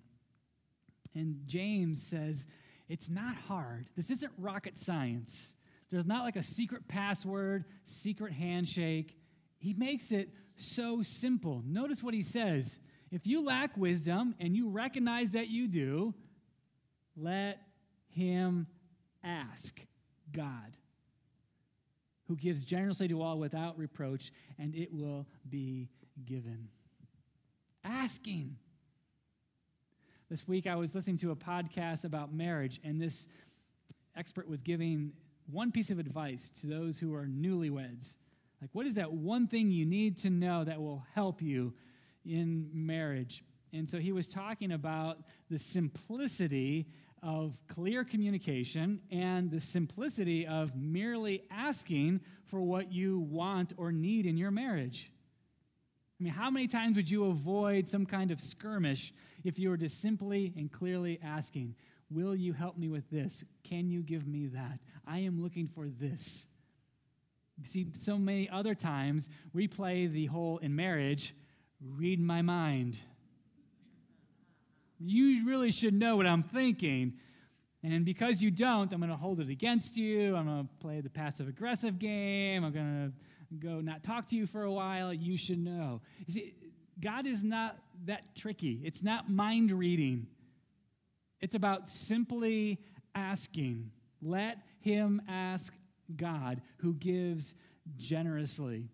And 1.14 1.40
James 1.46 2.02
says, 2.02 2.46
it's 2.88 3.08
not 3.08 3.34
hard. 3.34 3.88
This 3.96 4.10
isn't 4.10 4.32
rocket 4.38 4.76
science. 4.76 5.54
There's 5.90 6.06
not 6.06 6.24
like 6.24 6.36
a 6.36 6.42
secret 6.42 6.88
password, 6.88 7.64
secret 7.84 8.32
handshake. 8.32 9.16
He 9.58 9.74
makes 9.74 10.12
it 10.12 10.30
so 10.56 11.02
simple. 11.02 11.62
Notice 11.64 12.02
what 12.02 12.14
he 12.14 12.22
says. 12.22 12.78
If 13.10 13.26
you 13.26 13.44
lack 13.44 13.76
wisdom 13.76 14.34
and 14.40 14.56
you 14.56 14.68
recognize 14.68 15.32
that 15.32 15.48
you 15.48 15.68
do, 15.68 16.14
let 17.16 17.60
him 18.10 18.66
ask 19.22 19.80
God, 20.32 20.76
who 22.28 22.36
gives 22.36 22.64
generously 22.64 23.08
to 23.08 23.22
all 23.22 23.38
without 23.38 23.78
reproach, 23.78 24.32
and 24.58 24.74
it 24.74 24.92
will 24.92 25.26
be 25.48 25.88
given. 26.24 26.68
Asking. 27.84 28.56
This 30.28 30.48
week 30.48 30.66
I 30.66 30.74
was 30.74 30.94
listening 30.94 31.18
to 31.18 31.30
a 31.30 31.36
podcast 31.36 32.04
about 32.04 32.34
marriage, 32.34 32.80
and 32.82 33.00
this 33.00 33.28
expert 34.16 34.48
was 34.48 34.60
giving 34.60 35.12
one 35.50 35.70
piece 35.70 35.90
of 35.90 35.98
advice 35.98 36.50
to 36.60 36.66
those 36.66 36.98
who 36.98 37.14
are 37.14 37.26
newlyweds. 37.26 38.16
Like, 38.60 38.70
what 38.72 38.86
is 38.86 38.96
that 38.96 39.12
one 39.12 39.46
thing 39.46 39.70
you 39.70 39.86
need 39.86 40.18
to 40.18 40.30
know 40.30 40.64
that 40.64 40.80
will 40.80 41.04
help 41.14 41.40
you 41.42 41.74
in 42.24 42.68
marriage? 42.72 43.44
And 43.72 43.88
so 43.88 43.98
he 43.98 44.12
was 44.12 44.26
talking 44.26 44.72
about 44.72 45.18
the 45.50 45.58
simplicity 45.58 46.86
of 47.22 47.56
clear 47.68 48.04
communication 48.04 49.00
and 49.10 49.50
the 49.50 49.60
simplicity 49.60 50.46
of 50.46 50.74
merely 50.76 51.42
asking 51.50 52.20
for 52.44 52.60
what 52.60 52.92
you 52.92 53.20
want 53.20 53.72
or 53.76 53.92
need 53.92 54.26
in 54.26 54.36
your 54.36 54.50
marriage. 54.50 55.10
I 56.20 56.24
mean, 56.24 56.32
how 56.32 56.50
many 56.50 56.66
times 56.66 56.96
would 56.96 57.10
you 57.10 57.26
avoid 57.26 57.88
some 57.88 58.06
kind 58.06 58.30
of 58.30 58.40
skirmish 58.40 59.12
if 59.44 59.58
you 59.58 59.68
were 59.68 59.76
just 59.76 60.00
simply 60.00 60.52
and 60.56 60.70
clearly 60.70 61.18
asking, 61.22 61.74
Will 62.08 62.36
you 62.36 62.52
help 62.52 62.78
me 62.78 62.88
with 62.88 63.10
this? 63.10 63.44
Can 63.64 63.90
you 63.90 64.00
give 64.02 64.28
me 64.28 64.46
that? 64.46 64.78
I 65.06 65.18
am 65.20 65.42
looking 65.42 65.66
for 65.66 65.88
this. 65.88 66.46
See, 67.64 67.88
so 67.94 68.16
many 68.16 68.48
other 68.48 68.76
times 68.76 69.28
we 69.52 69.66
play 69.66 70.06
the 70.06 70.26
whole 70.26 70.58
in 70.58 70.76
marriage 70.76 71.34
read 71.80 72.20
my 72.20 72.42
mind. 72.42 72.98
You 74.98 75.46
really 75.46 75.70
should 75.70 75.94
know 75.94 76.16
what 76.16 76.26
I'm 76.26 76.42
thinking. 76.42 77.14
And 77.82 78.04
because 78.04 78.42
you 78.42 78.50
don't, 78.50 78.92
I'm 78.92 78.98
going 79.00 79.10
to 79.10 79.16
hold 79.16 79.40
it 79.40 79.48
against 79.48 79.96
you. 79.96 80.34
I'm 80.34 80.46
going 80.46 80.64
to 80.64 80.70
play 80.80 81.00
the 81.00 81.10
passive 81.10 81.48
aggressive 81.48 81.98
game. 81.98 82.64
I'm 82.64 82.72
going 82.72 83.12
to 83.12 83.56
go 83.58 83.80
not 83.80 84.02
talk 84.02 84.28
to 84.28 84.36
you 84.36 84.46
for 84.46 84.62
a 84.62 84.72
while. 84.72 85.12
You 85.12 85.36
should 85.36 85.58
know. 85.58 86.00
You 86.26 86.32
see, 86.32 86.54
God 87.00 87.26
is 87.26 87.44
not 87.44 87.78
that 88.06 88.34
tricky, 88.34 88.80
it's 88.84 89.02
not 89.02 89.30
mind 89.30 89.70
reading. 89.70 90.26
It's 91.40 91.54
about 91.54 91.88
simply 91.88 92.80
asking. 93.14 93.90
Let 94.22 94.58
him 94.80 95.20
ask 95.28 95.72
God 96.16 96.62
who 96.78 96.94
gives 96.94 97.54
generously. 97.96 98.88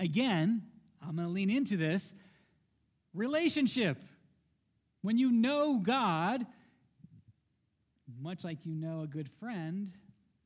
Again, 0.00 0.62
I'm 1.02 1.16
going 1.16 1.28
to 1.28 1.32
lean 1.32 1.50
into 1.50 1.76
this 1.76 2.12
relationship. 3.12 3.98
When 5.04 5.18
you 5.18 5.30
know 5.30 5.80
God, 5.82 6.46
much 8.22 8.42
like 8.42 8.64
you 8.64 8.74
know 8.74 9.02
a 9.02 9.06
good 9.06 9.28
friend, 9.38 9.92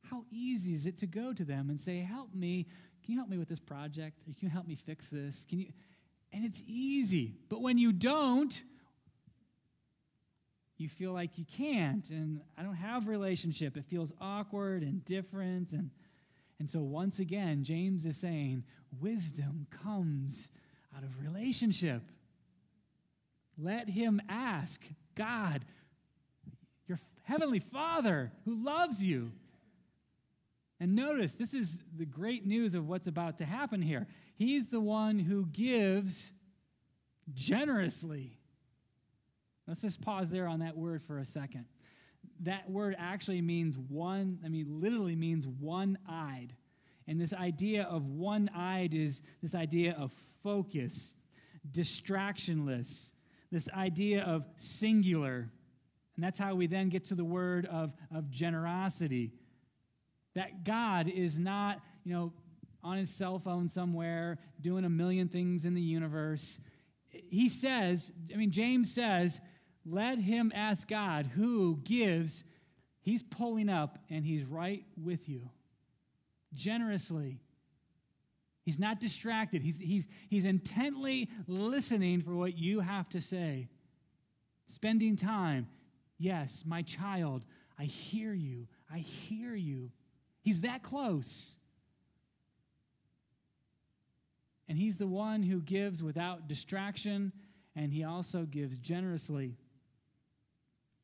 how 0.03 0.25
easy 0.33 0.73
is 0.73 0.85
it 0.85 0.97
to 0.97 1.07
go 1.07 1.31
to 1.31 1.45
them 1.45 1.69
and 1.69 1.79
say, 1.79 1.99
Help 1.99 2.35
me. 2.35 2.67
Can 3.01 3.13
you 3.13 3.19
help 3.19 3.29
me 3.29 3.37
with 3.37 3.47
this 3.47 3.61
project? 3.61 4.19
Can 4.25 4.35
you 4.41 4.49
help 4.49 4.67
me 4.67 4.75
fix 4.75 5.07
this? 5.07 5.45
Can 5.47 5.61
you? 5.61 5.67
And 6.33 6.43
it's 6.43 6.61
easy. 6.67 7.35
But 7.47 7.61
when 7.61 7.77
you 7.77 7.93
don't, 7.93 8.61
you 10.75 10.89
feel 10.89 11.13
like 11.13 11.37
you 11.37 11.45
can't 11.45 12.09
and 12.09 12.39
i 12.57 12.63
don't 12.63 12.73
have 12.73 13.09
relationship 13.09 13.75
it 13.75 13.83
feels 13.83 14.13
awkward 14.21 14.81
and 14.81 15.03
different 15.03 15.73
and 15.73 15.89
and 16.57 16.71
so 16.71 16.79
once 16.79 17.19
again 17.19 17.65
james 17.65 18.05
is 18.05 18.15
saying 18.15 18.63
wisdom 19.01 19.67
comes 19.83 20.49
out 20.95 21.03
of 21.03 21.09
relationship 21.21 22.01
let 23.61 23.89
him 23.89 24.21
ask 24.29 24.81
god 25.15 25.65
your 26.87 26.99
heavenly 27.23 27.59
father 27.59 28.31
who 28.45 28.63
loves 28.63 29.03
you 29.03 29.31
and 30.79 30.95
notice 30.95 31.35
this 31.35 31.53
is 31.53 31.79
the 31.97 32.05
great 32.05 32.45
news 32.45 32.73
of 32.73 32.87
what's 32.87 33.07
about 33.07 33.37
to 33.37 33.45
happen 33.45 33.81
here 33.81 34.07
he's 34.35 34.69
the 34.69 34.79
one 34.79 35.19
who 35.19 35.45
gives 35.47 36.31
generously 37.33 38.39
Let's 39.69 39.83
just 39.83 40.01
pause 40.01 40.31
there 40.31 40.47
on 40.47 40.61
that 40.61 40.75
word 40.75 41.03
for 41.03 41.19
a 41.19 41.25
second. 41.25 41.65
That 42.39 42.67
word 42.67 42.95
actually 42.97 43.43
means 43.43 43.77
one, 43.77 44.39
I 44.43 44.49
mean, 44.49 44.81
literally 44.81 45.15
means 45.15 45.45
one 45.45 45.99
eyed. 46.09 46.55
And 47.07 47.21
this 47.21 47.33
idea 47.33 47.83
of 47.83 48.07
one 48.07 48.49
eyed 48.55 48.95
is 48.95 49.21
this 49.43 49.53
idea 49.53 49.95
of 49.95 50.11
focus, 50.41 51.13
distractionless, 51.71 53.11
this 53.51 53.69
idea 53.69 54.23
of 54.23 54.45
singular. 54.57 55.49
And 56.15 56.23
that's 56.23 56.37
how 56.37 56.55
we 56.55 56.67
then 56.67 56.89
get 56.89 57.05
to 57.05 57.15
the 57.15 57.23
word 57.23 57.65
of, 57.65 57.93
of 58.13 58.29
generosity. 58.29 59.31
That 60.35 60.63
God 60.63 61.07
is 61.09 61.39
not, 61.39 61.81
you 62.03 62.13
know, 62.13 62.33
on 62.83 62.97
his 62.97 63.09
cell 63.09 63.39
phone 63.39 63.67
somewhere 63.67 64.37
doing 64.61 64.85
a 64.85 64.89
million 64.89 65.27
things 65.27 65.65
in 65.65 65.73
the 65.73 65.81
universe. 65.81 66.59
He 67.09 67.49
says, 67.49 68.11
I 68.33 68.37
mean, 68.37 68.51
James 68.51 68.93
says, 68.93 69.39
let 69.85 70.19
him 70.19 70.51
ask 70.55 70.87
God 70.87 71.25
who 71.25 71.79
gives. 71.83 72.43
He's 73.01 73.23
pulling 73.23 73.69
up 73.69 73.97
and 74.09 74.25
he's 74.25 74.43
right 74.43 74.85
with 75.01 75.27
you 75.27 75.49
generously. 76.53 77.39
He's 78.69 78.77
not 78.77 78.99
distracted. 78.99 79.63
He's, 79.63 79.79
he's, 79.79 80.07
he's 80.29 80.45
intently 80.45 81.27
listening 81.47 82.21
for 82.21 82.35
what 82.35 82.55
you 82.55 82.81
have 82.81 83.09
to 83.09 83.19
say. 83.19 83.67
Spending 84.67 85.15
time. 85.15 85.67
Yes, 86.19 86.61
my 86.67 86.83
child, 86.83 87.45
I 87.79 87.85
hear 87.85 88.31
you. 88.31 88.67
I 88.93 88.99
hear 88.99 89.55
you. 89.55 89.89
He's 90.43 90.61
that 90.61 90.83
close. 90.83 91.55
And 94.67 94.77
he's 94.77 94.99
the 94.99 95.07
one 95.07 95.41
who 95.41 95.61
gives 95.61 96.03
without 96.03 96.47
distraction, 96.47 97.31
and 97.75 97.91
he 97.91 98.03
also 98.03 98.43
gives 98.43 98.77
generously. 98.77 99.57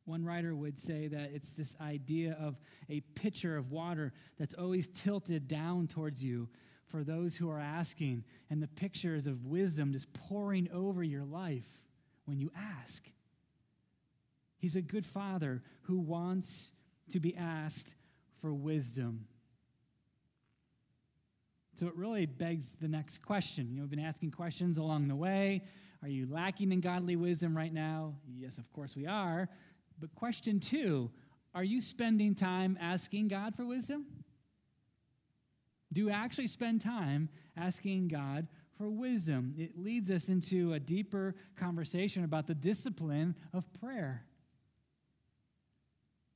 One 0.04 0.24
writer 0.24 0.56
would 0.56 0.80
say 0.80 1.08
that 1.08 1.32
it's 1.34 1.54
this 1.54 1.76
idea 1.82 2.38
of 2.40 2.60
a 2.92 3.00
pitcher 3.16 3.58
of 3.58 3.72
water 3.72 4.14
that's 4.38 4.54
always 4.54 4.88
tilted 4.88 5.48
down 5.48 5.88
towards 5.88 6.24
you 6.24 6.48
for 6.88 7.04
those 7.04 7.36
who 7.36 7.50
are 7.50 7.60
asking, 7.60 8.24
and 8.50 8.62
the 8.62 8.68
pictures 8.68 9.28
of 9.28 9.46
wisdom 9.46 9.92
just 9.92 10.12
pouring 10.14 10.70
over 10.72 11.04
your 11.04 11.26
life. 11.26 11.68
when 12.26 12.40
you 12.40 12.52
ask. 12.58 13.08
He's 14.58 14.76
a 14.76 14.82
good 14.82 15.06
father 15.06 15.62
who 15.84 16.00
wants 16.00 16.72
to 17.10 17.20
be 17.20 17.36
asked 17.36 17.94
for 18.42 18.52
wisdom. 18.52 19.28
So 21.80 21.88
it 21.88 21.96
really 21.96 22.26
begs 22.26 22.72
the 22.82 22.88
next 22.88 23.22
question. 23.22 23.70
You 23.70 23.76
know, 23.76 23.82
we've 23.84 23.92
been 23.92 24.00
asking 24.00 24.32
questions 24.32 24.78
along 24.78 25.08
the 25.08 25.16
way. 25.16 25.62
Are 26.02 26.08
you 26.10 26.28
lacking 26.30 26.72
in 26.72 26.80
godly 26.80 27.16
wisdom 27.16 27.56
right 27.56 27.74
now? 27.74 28.16
Yes, 28.36 28.58
of 28.58 28.72
course 28.74 28.96
we 28.96 29.06
are. 29.06 29.50
But 30.00 30.14
question 30.16 30.60
two 30.60 31.12
are 31.54 31.64
you 31.64 31.80
spending 31.80 32.36
time 32.36 32.78
asking 32.82 33.30
God 33.30 33.56
for 33.56 33.66
wisdom? 33.66 34.06
Do 35.96 36.10
actually 36.10 36.48
spend 36.48 36.82
time 36.82 37.30
asking 37.56 38.10
God 38.10 38.48
for 38.78 38.90
wisdom? 38.90 39.56
It 39.58 39.78
leads 39.78 40.12
us 40.12 40.28
into 40.28 40.74
a 40.74 40.80
deeper 40.80 41.36
conversation 41.56 42.26
about 42.26 42.48
the 42.48 42.54
discipline 42.54 43.34
of 43.54 43.64
prayer. 43.80 44.26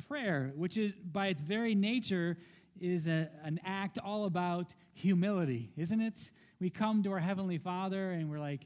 Prayer, 0.07 0.53
which 0.55 0.77
is 0.77 0.93
by 0.93 1.27
its 1.27 1.41
very 1.41 1.75
nature, 1.75 2.37
is 2.79 3.07
a, 3.07 3.29
an 3.43 3.59
act 3.65 3.99
all 3.99 4.23
about 4.23 4.73
humility, 4.93 5.73
isn't 5.75 5.99
it? 5.99 6.31
We 6.61 6.69
come 6.69 7.03
to 7.03 7.11
our 7.11 7.19
Heavenly 7.19 7.57
Father 7.57 8.11
and 8.11 8.29
we're 8.29 8.39
like, 8.39 8.61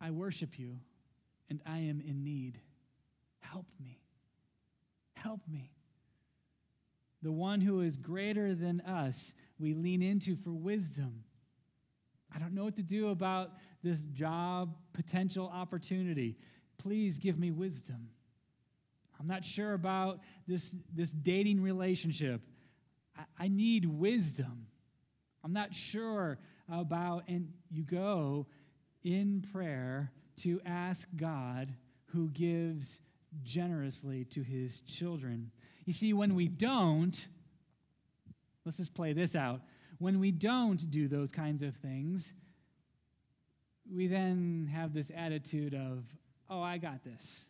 I 0.00 0.12
worship 0.12 0.60
you 0.60 0.78
and 1.50 1.60
I 1.66 1.78
am 1.78 2.00
in 2.00 2.22
need. 2.22 2.60
Help 3.40 3.66
me. 3.80 3.98
Help 5.14 5.40
me. 5.48 5.72
The 7.26 7.32
one 7.32 7.60
who 7.60 7.80
is 7.80 7.96
greater 7.96 8.54
than 8.54 8.80
us, 8.82 9.34
we 9.58 9.74
lean 9.74 10.00
into 10.00 10.36
for 10.36 10.52
wisdom. 10.52 11.24
I 12.32 12.38
don't 12.38 12.54
know 12.54 12.62
what 12.62 12.76
to 12.76 12.84
do 12.84 13.08
about 13.08 13.50
this 13.82 13.98
job 14.12 14.76
potential 14.92 15.50
opportunity. 15.52 16.36
Please 16.78 17.18
give 17.18 17.36
me 17.36 17.50
wisdom. 17.50 18.10
I'm 19.18 19.26
not 19.26 19.44
sure 19.44 19.72
about 19.72 20.20
this, 20.46 20.72
this 20.94 21.10
dating 21.10 21.60
relationship. 21.62 22.42
I, 23.18 23.24
I 23.46 23.48
need 23.48 23.86
wisdom. 23.86 24.68
I'm 25.42 25.52
not 25.52 25.74
sure 25.74 26.38
about, 26.68 27.24
and 27.26 27.52
you 27.72 27.82
go 27.82 28.46
in 29.02 29.44
prayer 29.52 30.12
to 30.42 30.60
ask 30.64 31.08
God 31.16 31.74
who 32.12 32.28
gives 32.28 33.00
generously 33.42 34.26
to 34.26 34.44
his 34.44 34.80
children. 34.82 35.50
You 35.86 35.92
see, 35.92 36.12
when 36.12 36.34
we 36.34 36.48
don't, 36.48 37.26
let's 38.64 38.76
just 38.76 38.94
play 38.94 39.12
this 39.12 39.34
out. 39.34 39.60
When 39.98 40.18
we 40.20 40.32
don't 40.32 40.90
do 40.90 41.08
those 41.08 41.32
kinds 41.32 41.62
of 41.62 41.74
things, 41.76 42.32
we 43.90 44.08
then 44.08 44.68
have 44.74 44.92
this 44.92 45.10
attitude 45.16 45.74
of, 45.74 46.04
oh, 46.50 46.60
I 46.60 46.78
got 46.78 47.04
this. 47.04 47.46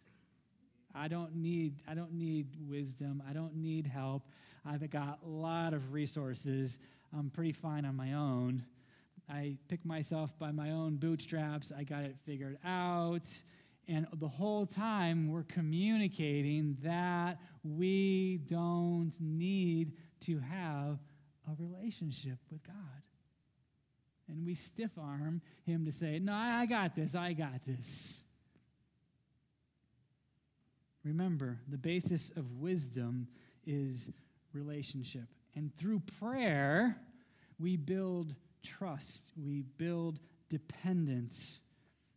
I 0.94 1.08
don't 1.08 1.36
need 1.36 1.82
I 1.86 1.94
don't 1.94 2.12
need 2.14 2.46
wisdom. 2.68 3.22
I 3.28 3.32
don't 3.32 3.54
need 3.56 3.86
help. 3.86 4.22
I've 4.64 4.88
got 4.90 5.18
a 5.24 5.28
lot 5.28 5.74
of 5.74 5.92
resources. 5.92 6.78
I'm 7.16 7.30
pretty 7.30 7.52
fine 7.52 7.84
on 7.84 7.96
my 7.96 8.14
own. 8.14 8.64
I 9.28 9.58
pick 9.68 9.84
myself 9.84 10.30
by 10.38 10.52
my 10.52 10.70
own 10.70 10.96
bootstraps. 10.96 11.72
I 11.76 11.84
got 11.84 12.04
it 12.04 12.16
figured 12.24 12.58
out. 12.64 13.26
And 13.88 14.06
the 14.14 14.28
whole 14.28 14.66
time 14.66 15.30
we're 15.30 15.44
communicating 15.44 16.76
that 16.82 17.38
we 17.76 18.38
don't 18.46 19.12
need 19.20 19.92
to 20.20 20.38
have 20.38 20.98
a 21.48 21.54
relationship 21.58 22.38
with 22.50 22.62
God. 22.66 22.74
And 24.28 24.44
we 24.44 24.54
stiff 24.54 24.90
arm 24.98 25.40
him 25.64 25.84
to 25.86 25.92
say, 25.92 26.18
No, 26.18 26.34
I 26.34 26.66
got 26.66 26.96
this, 26.96 27.14
I 27.14 27.32
got 27.32 27.64
this. 27.66 28.24
Remember, 31.04 31.60
the 31.68 31.78
basis 31.78 32.30
of 32.36 32.50
wisdom 32.52 33.28
is 33.64 34.10
relationship. 34.52 35.28
And 35.54 35.74
through 35.76 36.02
prayer, 36.18 36.96
we 37.60 37.76
build 37.76 38.34
trust, 38.64 39.30
we 39.36 39.62
build 39.78 40.18
dependence. 40.50 41.60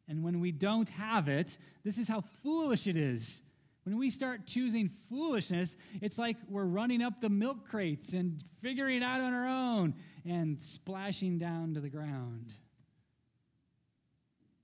And 0.08 0.24
when 0.24 0.40
we 0.40 0.52
don't 0.52 0.90
have 0.90 1.30
it, 1.30 1.58
this 1.84 2.00
is 2.00 2.08
how 2.08 2.24
foolish 2.42 2.88
it 2.88 2.96
is. 2.96 3.44
When 3.90 3.98
we 3.98 4.12
start 4.12 4.46
choosing 4.46 4.92
foolishness, 5.10 5.76
it's 6.00 6.20
like 6.20 6.38
we're 6.48 6.66
running 6.66 7.02
up 7.02 7.22
the 7.22 7.30
milk 7.30 7.68
crates 7.68 8.14
and 8.14 8.44
figuring 8.62 8.98
it 8.98 9.04
out 9.04 9.20
on 9.20 9.34
our 9.34 9.48
own 9.48 9.96
and 10.24 10.62
splashing 10.62 11.40
down 11.40 11.74
to 11.74 11.80
the 11.80 11.90
ground. 11.90 12.54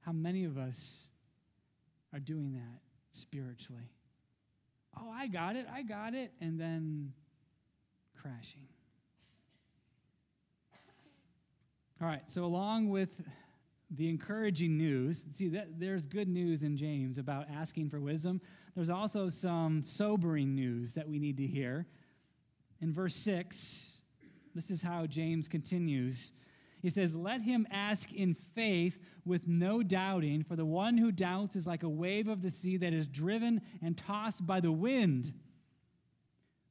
How 0.01 0.11
many 0.11 0.43
of 0.43 0.59
us 0.59 1.07
are 2.13 2.19
doing 2.19 2.53
that 2.53 2.81
spiritually? 3.13 3.89
oh, 4.95 5.09
I 5.11 5.25
got 5.25 5.55
it, 5.55 5.65
I 5.73 5.81
got 5.81 6.13
it, 6.13 6.31
and 6.39 6.59
then 6.59 7.11
crashing. 8.21 8.67
All 11.99 12.07
right, 12.07 12.29
so 12.29 12.45
along 12.45 12.89
with 12.89 13.09
the 13.91 14.09
encouraging 14.09 14.77
news, 14.77 15.25
see 15.33 15.49
that 15.49 15.79
there's 15.79 16.01
good 16.03 16.27
news 16.27 16.63
in 16.63 16.75
James 16.75 17.17
about 17.17 17.47
asking 17.49 17.89
for 17.89 17.99
wisdom. 17.99 18.41
There's 18.75 18.89
also 18.89 19.29
some 19.29 19.81
sobering 19.81 20.55
news 20.55 20.93
that 20.93 21.07
we 21.07 21.19
need 21.19 21.37
to 21.37 21.47
hear. 21.47 21.85
In 22.81 22.91
verse 22.91 23.15
6, 23.15 24.01
this 24.53 24.71
is 24.71 24.81
how 24.81 25.05
James 25.05 25.47
continues. 25.47 26.31
He 26.81 26.89
says, 26.89 27.15
Let 27.15 27.41
him 27.41 27.67
ask 27.71 28.13
in 28.13 28.35
faith 28.53 28.99
with 29.25 29.47
no 29.47 29.81
doubting, 29.81 30.43
for 30.43 30.55
the 30.55 30.65
one 30.65 30.97
who 30.97 31.11
doubts 31.11 31.55
is 31.55 31.65
like 31.65 31.83
a 31.83 31.89
wave 31.89 32.27
of 32.27 32.41
the 32.41 32.49
sea 32.49 32.77
that 32.77 32.93
is 32.93 33.07
driven 33.07 33.61
and 33.81 33.97
tossed 33.97 34.45
by 34.45 34.59
the 34.59 34.71
wind. 34.71 35.33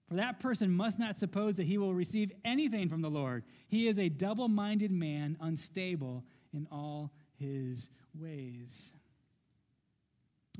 For 0.08 0.14
that 0.14 0.38
person 0.38 0.70
must 0.70 0.98
not 0.98 1.16
suppose 1.16 1.56
that 1.56 1.66
he 1.66 1.78
will 1.78 1.94
receive 1.94 2.30
anything 2.44 2.88
from 2.88 3.00
the 3.00 3.10
Lord. 3.10 3.44
He 3.66 3.88
is 3.88 3.98
a 3.98 4.08
double 4.08 4.48
minded 4.48 4.92
man, 4.92 5.36
unstable 5.40 6.24
in 6.54 6.66
all 6.70 7.12
his 7.38 7.88
ways. 8.14 8.92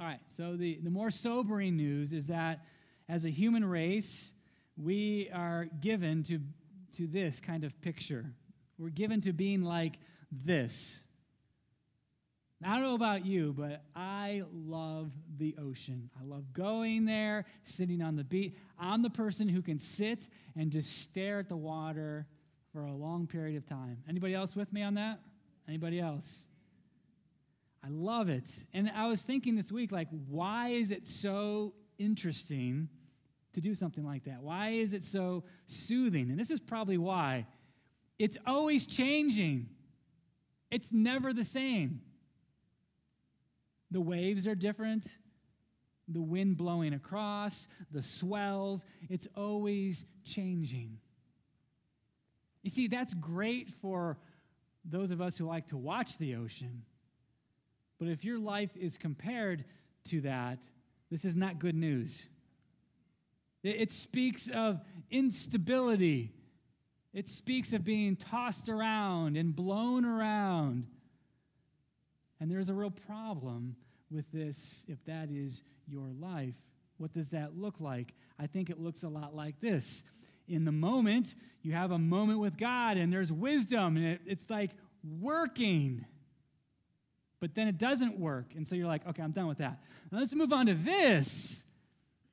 All 0.00 0.07
right, 0.07 0.20
so 0.37 0.57
the, 0.57 0.80
the 0.83 0.90
more 0.90 1.11
sobering 1.11 1.76
news 1.76 2.12
is 2.12 2.26
that 2.26 2.64
as 3.09 3.24
a 3.24 3.30
human 3.30 3.64
race, 3.64 4.33
we 4.76 5.30
are 5.33 5.66
given 5.80 6.22
to, 6.24 6.40
to 6.96 7.07
this 7.07 7.40
kind 7.40 7.62
of 7.64 7.80
picture. 7.80 8.26
We're 8.76 8.88
given 8.88 9.20
to 9.22 9.33
being 9.33 9.62
like 9.62 9.98
this. 10.33 11.00
I 12.64 12.74
don't 12.74 12.83
know 12.83 12.94
about 12.94 13.26
you, 13.26 13.52
but 13.57 13.83
I 13.94 14.42
love 14.52 15.12
the 15.37 15.54
ocean. 15.61 16.11
I 16.18 16.24
love 16.24 16.52
going 16.52 17.04
there, 17.04 17.44
sitting 17.62 18.00
on 18.00 18.16
the 18.16 18.24
beach. 18.24 18.54
I'm 18.78 19.02
the 19.02 19.11
person 19.11 19.48
who 19.48 19.61
can 19.61 19.78
sit 19.78 20.28
and 20.57 20.70
just 20.70 21.02
stare 21.02 21.40
at 21.40 21.48
the 21.48 21.57
water 21.57 22.26
for 22.72 22.85
a 22.85 22.92
long 22.92 23.26
period 23.26 23.57
of 23.57 23.66
time. 23.66 23.98
Anybody 24.09 24.35
else 24.35 24.57
with 24.57 24.72
me 24.72 24.83
on 24.83 24.94
that? 24.94 25.20
Anybody 25.66 26.00
else? 26.00 26.46
I 27.83 27.88
love 27.90 28.29
it. 28.29 28.48
And 28.72 28.90
I 28.94 29.09
was 29.09 29.22
thinking 29.22 29.57
this 29.57 29.70
week, 29.70 29.92
like, 29.92 30.09
why 30.29 30.68
is 30.68 30.90
it 30.90 31.07
so 31.07 31.74
interesting 31.98 32.88
to 33.53 33.61
do 33.61 33.74
something 33.74 34.05
like 34.05 34.24
that? 34.24 34.42
Why 34.42 34.70
is 34.70 34.92
it 34.92 35.05
so 35.05 35.44
soothing? 35.66 36.31
And 36.31 36.38
this 36.38 36.50
is 36.50 36.61
probably 36.61 36.98
why. 36.98 37.46
It's 38.18 38.38
always 38.46 38.87
changing, 38.87 39.68
it's 40.70 40.88
never 40.92 41.33
the 41.33 41.44
same. 41.44 42.00
The 43.90 44.00
waves 44.00 44.46
are 44.46 44.55
different, 44.55 45.07
the 46.09 46.22
wind 46.22 46.57
blowing 46.57 46.94
across, 46.94 47.68
the 47.90 48.03
swells, 48.03 48.85
it's 49.09 49.29
always 49.37 50.05
changing. 50.24 50.98
You 52.62 52.70
see, 52.70 52.88
that's 52.88 53.14
great 53.14 53.68
for 53.83 54.18
those 54.85 55.11
of 55.11 55.20
us 55.20 55.37
who 55.37 55.47
like 55.47 55.68
to 55.68 55.77
watch 55.77 56.18
the 56.18 56.37
ocean. 56.37 56.83
But 57.99 58.09
if 58.09 58.25
your 58.25 58.38
life 58.38 58.77
is 58.77 58.99
compared 58.99 59.64
to 60.07 60.20
that, 60.23 60.59
this 61.11 61.25
is 61.25 61.35
not 61.37 61.59
good 61.59 61.75
news. 61.75 62.27
It, 63.62 63.90
speaks 63.90 64.49
of 64.49 64.81
instability 65.11 66.33
it 67.14 67.29
speaks 67.29 67.73
of 67.73 67.85
being 67.85 68.16
tossed 68.16 68.68
around 68.68 69.37
and 69.37 69.55
blown 69.55 70.05
around. 70.05 70.88
And 72.40 72.51
there's 72.51 72.68
a 72.68 72.75
real 72.75 72.90
problem 72.90 73.77
with 74.11 74.31
this 74.33 74.85
if 74.88 75.03
that 75.05 75.31
is 75.31 75.62
your 75.87 76.09
life. 76.20 76.57
What 76.99 77.12
does 77.12 77.31
that 77.31 77.57
look 77.57 77.77
like? 77.79 78.14
I 78.38 78.49
think 78.49 78.68
it 78.68 78.81
looks 78.81 79.05
a 79.05 79.09
lot 79.09 79.35
like 79.35 79.61
this. 79.61 80.03
In 80.48 80.64
the 80.64 80.72
moment, 80.72 81.35
you 81.62 81.72
have 81.72 81.90
a 81.90 81.98
moment 81.98 82.40
with 82.40 82.59
God 82.59 82.96
and 82.96 83.12
there's 83.12 83.33
wisdom, 83.33 83.96
and 83.96 84.07
it, 84.07 84.20
it's 84.26 84.48
like 84.50 84.70
working. 85.20 86.04
But 87.40 87.54
then 87.54 87.68
it 87.68 87.78
doesn't 87.78 88.18
work. 88.18 88.46
And 88.57 88.66
so 88.66 88.74
you're 88.74 88.87
like, 88.87 89.07
okay, 89.07 89.22
I'm 89.22 89.33
done 89.33 89.46
with 89.46 89.59
that. 89.59 89.83
Now 90.11 90.18
let's 90.18 90.35
move 90.35 90.52
on 90.52 90.66
to 90.66 90.74
this. 90.74 91.64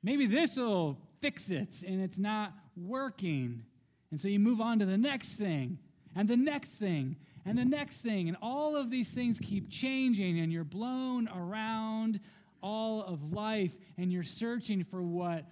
Maybe 0.02 0.26
this 0.26 0.56
will 0.56 0.98
fix 1.20 1.50
it, 1.50 1.82
and 1.86 2.02
it's 2.02 2.18
not 2.18 2.52
working. 2.76 3.62
And 4.10 4.20
so 4.20 4.28
you 4.28 4.38
move 4.38 4.60
on 4.60 4.78
to 4.80 4.86
the 4.86 4.98
next 4.98 5.34
thing. 5.34 5.78
and 6.14 6.28
the 6.28 6.36
next 6.36 6.70
thing 6.70 7.16
and 7.44 7.58
the 7.58 7.64
next 7.64 7.98
thing. 7.98 8.28
And 8.28 8.36
all 8.40 8.76
of 8.76 8.90
these 8.90 9.10
things 9.10 9.38
keep 9.38 9.70
changing, 9.70 10.38
and 10.40 10.52
you're 10.52 10.64
blown 10.64 11.28
around 11.28 12.20
all 12.62 13.02
of 13.02 13.32
life, 13.32 13.72
and 13.98 14.12
you're 14.12 14.22
searching 14.22 14.84
for 14.84 15.02
what 15.02 15.44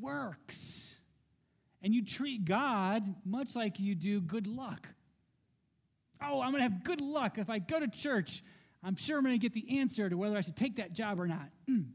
works. 0.00 0.97
And 1.88 1.94
you 1.94 2.04
treat 2.04 2.44
God 2.44 3.02
much 3.24 3.56
like 3.56 3.80
you 3.80 3.94
do 3.94 4.20
good 4.20 4.46
luck. 4.46 4.86
Oh, 6.22 6.42
I'm 6.42 6.50
going 6.50 6.62
to 6.62 6.68
have 6.68 6.84
good 6.84 7.00
luck 7.00 7.38
if 7.38 7.48
I 7.48 7.60
go 7.60 7.80
to 7.80 7.88
church. 7.88 8.44
I'm 8.84 8.94
sure 8.94 9.16
I'm 9.16 9.24
going 9.24 9.34
to 9.34 9.38
get 9.38 9.54
the 9.54 9.78
answer 9.78 10.06
to 10.10 10.14
whether 10.14 10.36
I 10.36 10.42
should 10.42 10.54
take 10.54 10.76
that 10.76 10.92
job 10.92 11.18
or 11.18 11.26
not. 11.26 11.48
Mm. 11.66 11.86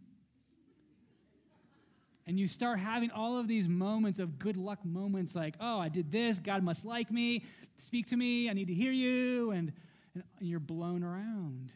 And 2.26 2.40
you 2.40 2.48
start 2.48 2.80
having 2.80 3.12
all 3.12 3.38
of 3.38 3.48
these 3.48 3.68
moments 3.68 4.18
of 4.18 4.40
good 4.40 4.58
luck 4.58 4.84
moments 4.84 5.36
like, 5.36 5.54
oh, 5.60 5.78
I 5.78 5.90
did 5.90 6.12
this, 6.12 6.40
God 6.40 6.64
must 6.64 6.84
like 6.86 7.12
me, 7.12 7.44
speak 7.78 8.08
to 8.08 8.18
me, 8.18 8.50
I 8.50 8.54
need 8.54 8.70
to 8.70 8.74
hear 8.74 8.92
you, 8.92 9.52
and, 9.52 9.72
and 10.16 10.50
you're 10.50 10.60
blown 10.60 11.04
around. 11.04 11.72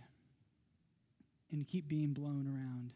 And 1.52 1.60
you 1.60 1.66
keep 1.66 1.88
being 1.88 2.14
blown 2.14 2.48
around. 2.48 2.94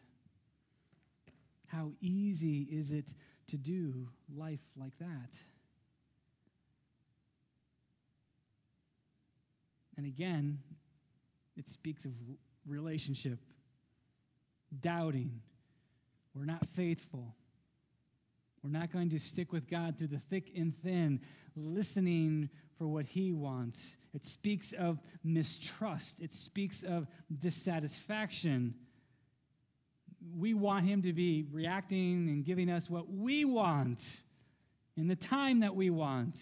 How 1.68 1.92
easy 2.00 2.66
is 2.72 2.90
it 2.90 3.14
to 3.48 3.56
do 3.56 4.08
life 4.34 4.60
like 4.76 4.96
that? 4.98 5.38
And 9.96 10.06
again, 10.06 10.58
it 11.56 11.68
speaks 11.68 12.04
of 12.04 12.12
relationship, 12.66 13.38
doubting. 14.80 15.40
We're 16.34 16.46
not 16.46 16.66
faithful. 16.66 17.34
We're 18.62 18.70
not 18.70 18.92
going 18.92 19.10
to 19.10 19.18
stick 19.18 19.52
with 19.52 19.68
God 19.68 19.98
through 19.98 20.08
the 20.08 20.20
thick 20.30 20.50
and 20.56 20.72
thin, 20.82 21.20
listening 21.56 22.48
for 22.78 22.86
what 22.86 23.06
He 23.06 23.32
wants. 23.32 23.96
It 24.14 24.24
speaks 24.24 24.72
of 24.72 25.00
mistrust, 25.24 26.16
it 26.20 26.32
speaks 26.32 26.82
of 26.82 27.06
dissatisfaction. 27.38 28.74
We 30.36 30.54
want 30.54 30.86
Him 30.86 31.02
to 31.02 31.12
be 31.12 31.44
reacting 31.50 32.28
and 32.28 32.44
giving 32.44 32.70
us 32.70 32.88
what 32.88 33.12
we 33.12 33.44
want 33.44 34.22
in 34.96 35.08
the 35.08 35.16
time 35.16 35.60
that 35.60 35.74
we 35.74 35.90
want. 35.90 36.38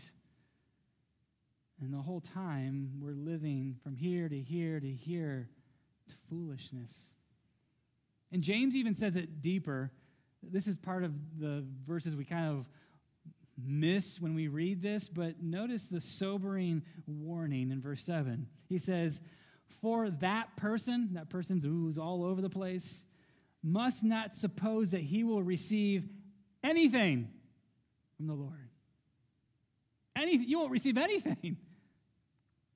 And 1.80 1.94
the 1.94 2.02
whole 2.02 2.20
time 2.20 2.90
we're 3.00 3.14
living 3.14 3.76
from 3.82 3.96
here 3.96 4.28
to 4.28 4.38
here 4.38 4.80
to 4.80 4.90
here. 4.90 5.48
It's 6.06 6.16
foolishness. 6.28 7.14
And 8.32 8.42
James 8.42 8.76
even 8.76 8.94
says 8.94 9.16
it 9.16 9.40
deeper. 9.40 9.90
This 10.42 10.66
is 10.66 10.76
part 10.76 11.04
of 11.04 11.12
the 11.38 11.64
verses 11.86 12.14
we 12.16 12.24
kind 12.24 12.48
of 12.48 12.66
miss 13.66 14.20
when 14.20 14.34
we 14.34 14.48
read 14.48 14.82
this, 14.82 15.08
but 15.08 15.42
notice 15.42 15.88
the 15.88 16.00
sobering 16.00 16.82
warning 17.06 17.70
in 17.70 17.80
verse 17.80 18.02
7. 18.02 18.46
He 18.68 18.78
says, 18.78 19.20
For 19.80 20.10
that 20.10 20.56
person, 20.56 21.10
that 21.12 21.28
person's 21.28 21.64
ooze 21.64 21.98
all 21.98 22.24
over 22.24 22.40
the 22.40 22.50
place, 22.50 23.04
must 23.62 24.02
not 24.02 24.34
suppose 24.34 24.92
that 24.92 25.00
he 25.00 25.24
will 25.24 25.42
receive 25.42 26.08
anything 26.62 27.28
from 28.16 28.26
the 28.26 28.34
Lord. 28.34 28.68
Anything, 30.16 30.48
you 30.48 30.58
won't 30.58 30.70
receive 30.70 30.98
anything. 30.98 31.56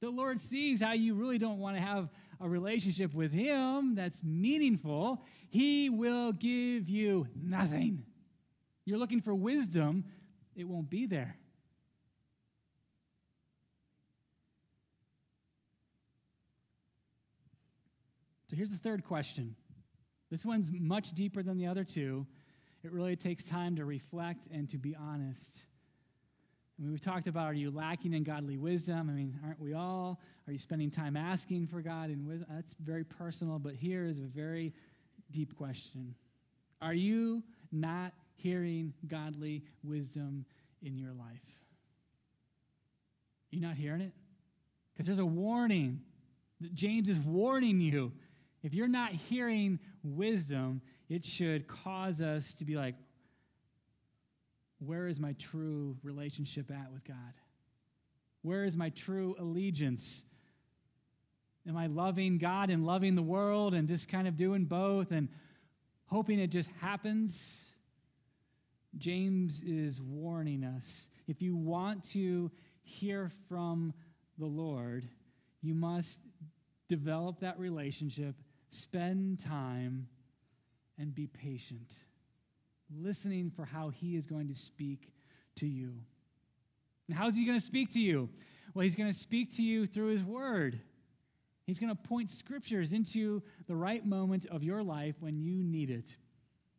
The 0.01 0.11
Lord 0.11 0.41
sees 0.41 0.81
how 0.83 0.93
you 0.93 1.15
really 1.15 1.39
don't 1.39 1.59
want 1.59 1.77
to 1.77 1.83
have 1.83 2.11
a 2.41 2.49
relationship 2.49 3.15
with 3.15 3.33
Him 3.33 3.95
that's 3.95 4.23
meaningful. 4.23 5.23
He 5.49 5.89
will 5.89 6.33
give 6.33 6.89
you 6.89 7.27
nothing. 7.35 8.05
You're 8.85 8.99
looking 8.99 9.23
for 9.23 9.35
wisdom, 9.35 10.05
it 10.55 10.65
won't 10.65 10.91
be 10.91 11.07
there. 11.07 11.37
So 18.51 18.57
here's 18.57 18.71
the 18.71 18.77
third 18.77 19.05
question. 19.05 19.57
This 20.35 20.45
one's 20.45 20.73
much 20.73 21.13
deeper 21.13 21.45
than 21.45 21.59
the 21.59 21.69
other 21.69 21.85
two. 21.85 22.27
It 22.83 22.91
really 22.91 23.15
takes 23.15 23.45
time 23.45 23.77
to 23.77 23.85
reflect 23.85 24.49
and 24.53 24.69
to 24.71 24.79
be 24.79 24.97
honest. 24.97 25.51
I 26.77 26.83
mean, 26.83 26.91
we've 26.91 27.01
talked 27.01 27.29
about 27.29 27.47
are 27.47 27.55
you 27.55 27.71
lacking 27.71 28.15
in 28.15 28.25
godly 28.25 28.57
wisdom? 28.57 29.09
I 29.09 29.13
mean, 29.13 29.39
aren't 29.45 29.61
we 29.61 29.75
all? 29.75 30.19
Are 30.49 30.53
you 30.53 30.59
spending 30.59 30.91
time 30.91 31.17
asking 31.17 31.69
for 31.69 31.81
God 31.81 32.11
in 32.11 32.27
wisdom? 32.27 32.49
That's 32.51 32.75
very 32.81 33.05
personal, 33.05 33.61
but 33.61 33.75
here 33.75 34.07
is 34.07 34.19
a 34.19 34.23
very 34.23 34.73
deep 35.31 35.57
question. 35.57 36.17
Are 36.83 36.95
you 36.95 37.45
not 37.71 38.13
hearing 38.35 38.93
godly 39.07 39.63
wisdom 39.85 40.47
in 40.83 40.99
your 40.99 41.13
life? 41.13 41.29
Are 43.53 43.55
you 43.55 43.61
not 43.61 43.77
hearing 43.77 44.01
it? 44.01 44.13
Because 44.93 45.07
there's 45.07 45.21
a 45.21 45.25
warning. 45.25 46.01
That 46.61 46.75
James 46.75 47.09
is 47.09 47.21
warning 47.21 47.81
you. 47.81 48.11
If 48.65 48.73
you're 48.73 48.89
not 48.89 49.13
hearing 49.13 49.79
wisdom, 50.03 50.81
it 51.11 51.23
should 51.23 51.69
cause 51.69 52.23
us 52.23 52.55
to 52.55 52.65
be 52.65 52.77
like, 52.77 52.95
where 54.79 55.07
is 55.07 55.21
my 55.21 55.35
true 55.35 55.99
relationship 56.03 56.71
at 56.71 56.91
with 56.91 57.05
God? 57.05 57.35
Where 58.41 58.65
is 58.65 58.75
my 58.75 58.89
true 58.89 59.37
allegiance? 59.39 60.25
Am 61.69 61.77
I 61.77 61.89
loving 61.89 62.39
God 62.39 62.71
and 62.71 62.87
loving 62.87 63.15
the 63.15 63.23
world 63.23 63.75
and 63.75 63.87
just 63.87 64.09
kind 64.09 64.27
of 64.27 64.35
doing 64.35 64.65
both 64.65 65.13
and 65.13 65.29
hoping 66.07 66.39
it 66.39 66.49
just 66.49 66.71
happens? 66.81 67.67
James 68.97 69.61
is 69.61 70.01
warning 70.01 70.65
us. 70.65 71.09
If 71.29 71.43
you 71.43 71.55
want 71.55 72.03
to 72.13 72.51
hear 72.83 73.31
from 73.47 73.93
the 74.39 74.47
Lord, 74.47 75.07
you 75.61 75.75
must 75.75 76.19
develop 76.89 77.41
that 77.41 77.59
relationship, 77.59 78.37
spend 78.75 79.41
time, 79.41 80.09
and 80.99 81.15
be 81.15 81.27
patient 81.27 81.95
listening 83.03 83.51
for 83.51 83.65
how 83.65 83.89
he 83.89 84.17
is 84.17 84.27
going 84.27 84.49
to 84.49 84.55
speak 84.55 85.13
to 85.57 85.67
you. 85.67 85.95
And 87.09 87.17
how 87.17 87.29
is 87.29 87.37
he 87.37 87.45
going 87.45 87.59
to 87.59 87.65
speak 87.65 87.93
to 87.93 88.01
you? 88.01 88.29
Well, 88.75 88.85
he's 88.85 88.95
going 88.95 89.13
to 89.13 89.19
speak 89.19 89.55
to 89.57 89.63
you 89.63 89.87
through 89.87 90.09
his 90.09 90.23
word. 90.23 90.81
He's 91.67 91.79
going 91.79 91.95
to 91.95 92.03
point 92.09 92.31
scriptures 92.31 92.93
into 92.93 93.43
the 93.67 93.77
right 93.77 94.05
moment 94.05 94.47
of 94.47 94.63
your 94.63 94.83
life 94.83 95.17
when 95.21 95.39
you 95.39 95.63
need 95.63 95.91
it. 95.91 96.17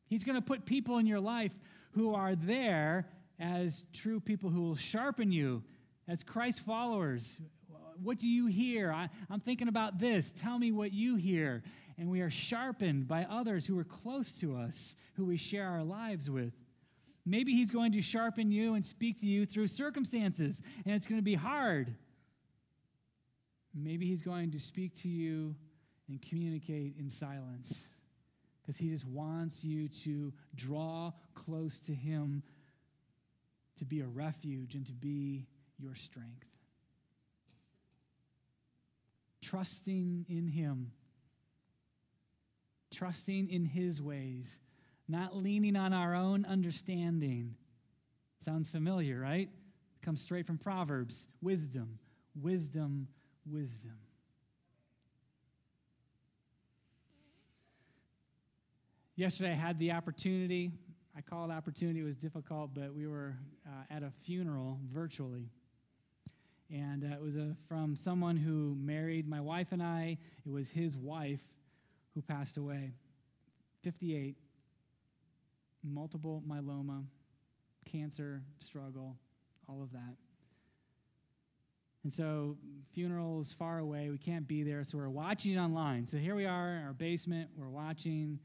He's 0.08 0.24
going 0.24 0.36
to 0.36 0.42
put 0.42 0.66
people 0.66 0.98
in 0.98 1.08
your 1.08 1.20
life 1.20 1.54
who 1.92 2.14
are 2.14 2.36
there 2.36 3.08
as 3.40 3.86
true 3.94 4.20
people 4.20 4.50
who 4.50 4.62
will 4.62 4.76
sharpen 4.76 5.32
you 5.32 5.64
as 6.08 6.24
Christ 6.24 6.62
followers. 6.62 7.40
What 8.02 8.20
do 8.20 8.28
you 8.28 8.48
hear? 8.48 8.92
I, 8.92 9.10
am 9.32 9.40
thinking 9.40 9.68
about 9.68 10.00
this. 10.00 10.32
Tell 10.32 10.60
me 10.60 10.72
what 10.72 10.94
you 10.94 11.16
hear 11.16 11.64
and 11.98 12.10
we 12.10 12.22
are 12.22 12.30
sharpened 12.30 13.08
by 13.08 13.26
others 13.26 13.66
who 13.66 13.78
are 13.80 13.84
close 13.84 14.34
to 14.34 14.56
us, 14.56 14.96
who 15.16 15.26
we 15.26 15.38
share 15.38 15.68
our 15.68 15.84
lives 15.84 16.30
with. 16.30 16.54
Maybe 17.26 17.54
He's 17.54 17.72
going 17.72 17.94
to 17.94 18.02
sharpen 18.02 18.52
you 18.52 18.76
and 18.76 18.86
speak 18.86 19.20
to 19.22 19.26
you 19.26 19.46
through 19.46 19.68
circumstances, 19.68 20.62
and 20.86 20.94
it's 20.94 21.08
going 21.08 21.20
to 21.20 21.26
be 21.26 21.36
hard. 21.36 21.96
Maybe 23.74 24.06
He's 24.06 24.22
going 24.22 24.52
to 24.52 24.60
speak 24.60 24.96
to 25.02 25.08
you 25.08 25.56
and 26.08 26.22
communicate 26.22 26.96
in 27.00 27.10
silence 27.10 27.88
because 28.62 28.78
He 28.78 28.90
just 28.90 29.08
wants 29.08 29.64
you 29.64 29.88
to 30.04 30.34
draw 30.56 31.14
close 31.34 31.80
to 31.82 31.94
Him, 31.94 32.44
to 33.78 33.86
be 33.86 34.02
a 34.02 34.08
refuge, 34.08 34.76
and 34.76 34.86
to 34.86 34.94
be 34.94 35.48
your 35.80 35.96
strength. 35.96 36.55
Trusting 39.46 40.26
in 40.28 40.48
Him 40.48 40.92
trusting 42.96 43.50
in 43.50 43.66
His 43.66 44.02
ways, 44.02 44.60
not 45.08 45.36
leaning 45.36 45.76
on 45.76 45.94
our 45.94 46.16
own 46.16 46.46
understanding. 46.46 47.56
Sounds 48.40 48.70
familiar, 48.70 49.20
right? 49.20 49.50
Comes 50.02 50.22
straight 50.22 50.48
from 50.48 50.58
Proverbs. 50.58 51.28
Wisdom, 51.42 52.00
wisdom, 52.42 53.08
wisdom. 53.46 53.98
Yesterday, 59.16 59.52
I 59.52 59.56
had 59.56 59.80
the 59.80 59.92
opportunity. 59.92 60.72
I 61.18 61.22
call 61.22 61.50
it 61.50 61.54
opportunity. 61.54 62.02
It 62.02 62.04
was 62.04 62.18
difficult, 62.18 62.74
but 62.74 62.94
we 62.94 63.08
were 63.08 63.36
uh, 63.66 63.94
at 63.94 64.04
a 64.04 64.12
funeral 64.24 64.80
virtually. 64.92 65.50
And 66.72 67.04
uh, 67.04 67.16
it 67.16 67.22
was 67.22 67.36
from 67.68 67.96
someone 67.96 68.38
who 68.38 68.76
married 68.80 69.28
my 69.28 69.40
wife 69.40 69.68
and 69.72 69.84
I. 69.84 70.18
It 70.46 70.50
was 70.50 70.70
his 70.70 70.98
wife 70.98 71.42
who 72.14 72.22
passed 72.22 72.58
away. 72.58 72.94
58, 73.84 74.36
multiple 75.84 76.42
myeloma, 76.48 77.04
cancer 77.86 78.42
struggle, 78.60 79.16
all 79.70 79.84
of 79.84 79.92
that. 79.92 80.16
And 82.04 82.14
so, 82.14 82.58
funerals 82.94 83.52
far 83.52 83.80
away, 83.80 84.10
we 84.10 84.18
can't 84.18 84.48
be 84.48 84.64
there, 84.64 84.84
so 84.84 84.98
we're 84.98 85.10
watching 85.10 85.54
it 85.54 85.58
online. 85.58 86.06
So 86.06 86.18
here 86.18 86.36
we 86.36 86.46
are 86.46 86.76
in 86.76 86.84
our 86.84 86.94
basement, 86.94 87.50
we're 87.58 87.68
watching, 87.68 88.40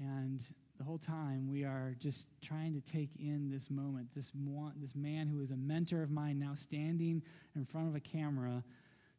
and 0.00 0.42
the 0.78 0.84
whole 0.84 0.98
time 0.98 1.50
we 1.50 1.64
are 1.64 1.94
just 1.98 2.26
trying 2.42 2.74
to 2.74 2.80
take 2.80 3.10
in 3.18 3.50
this 3.50 3.70
moment. 3.70 4.08
This, 4.14 4.30
this 4.76 4.94
man 4.94 5.28
who 5.28 5.40
is 5.40 5.50
a 5.50 5.56
mentor 5.56 6.02
of 6.02 6.10
mine 6.10 6.38
now 6.38 6.54
standing 6.54 7.22
in 7.54 7.64
front 7.64 7.88
of 7.88 7.94
a 7.94 8.00
camera 8.00 8.62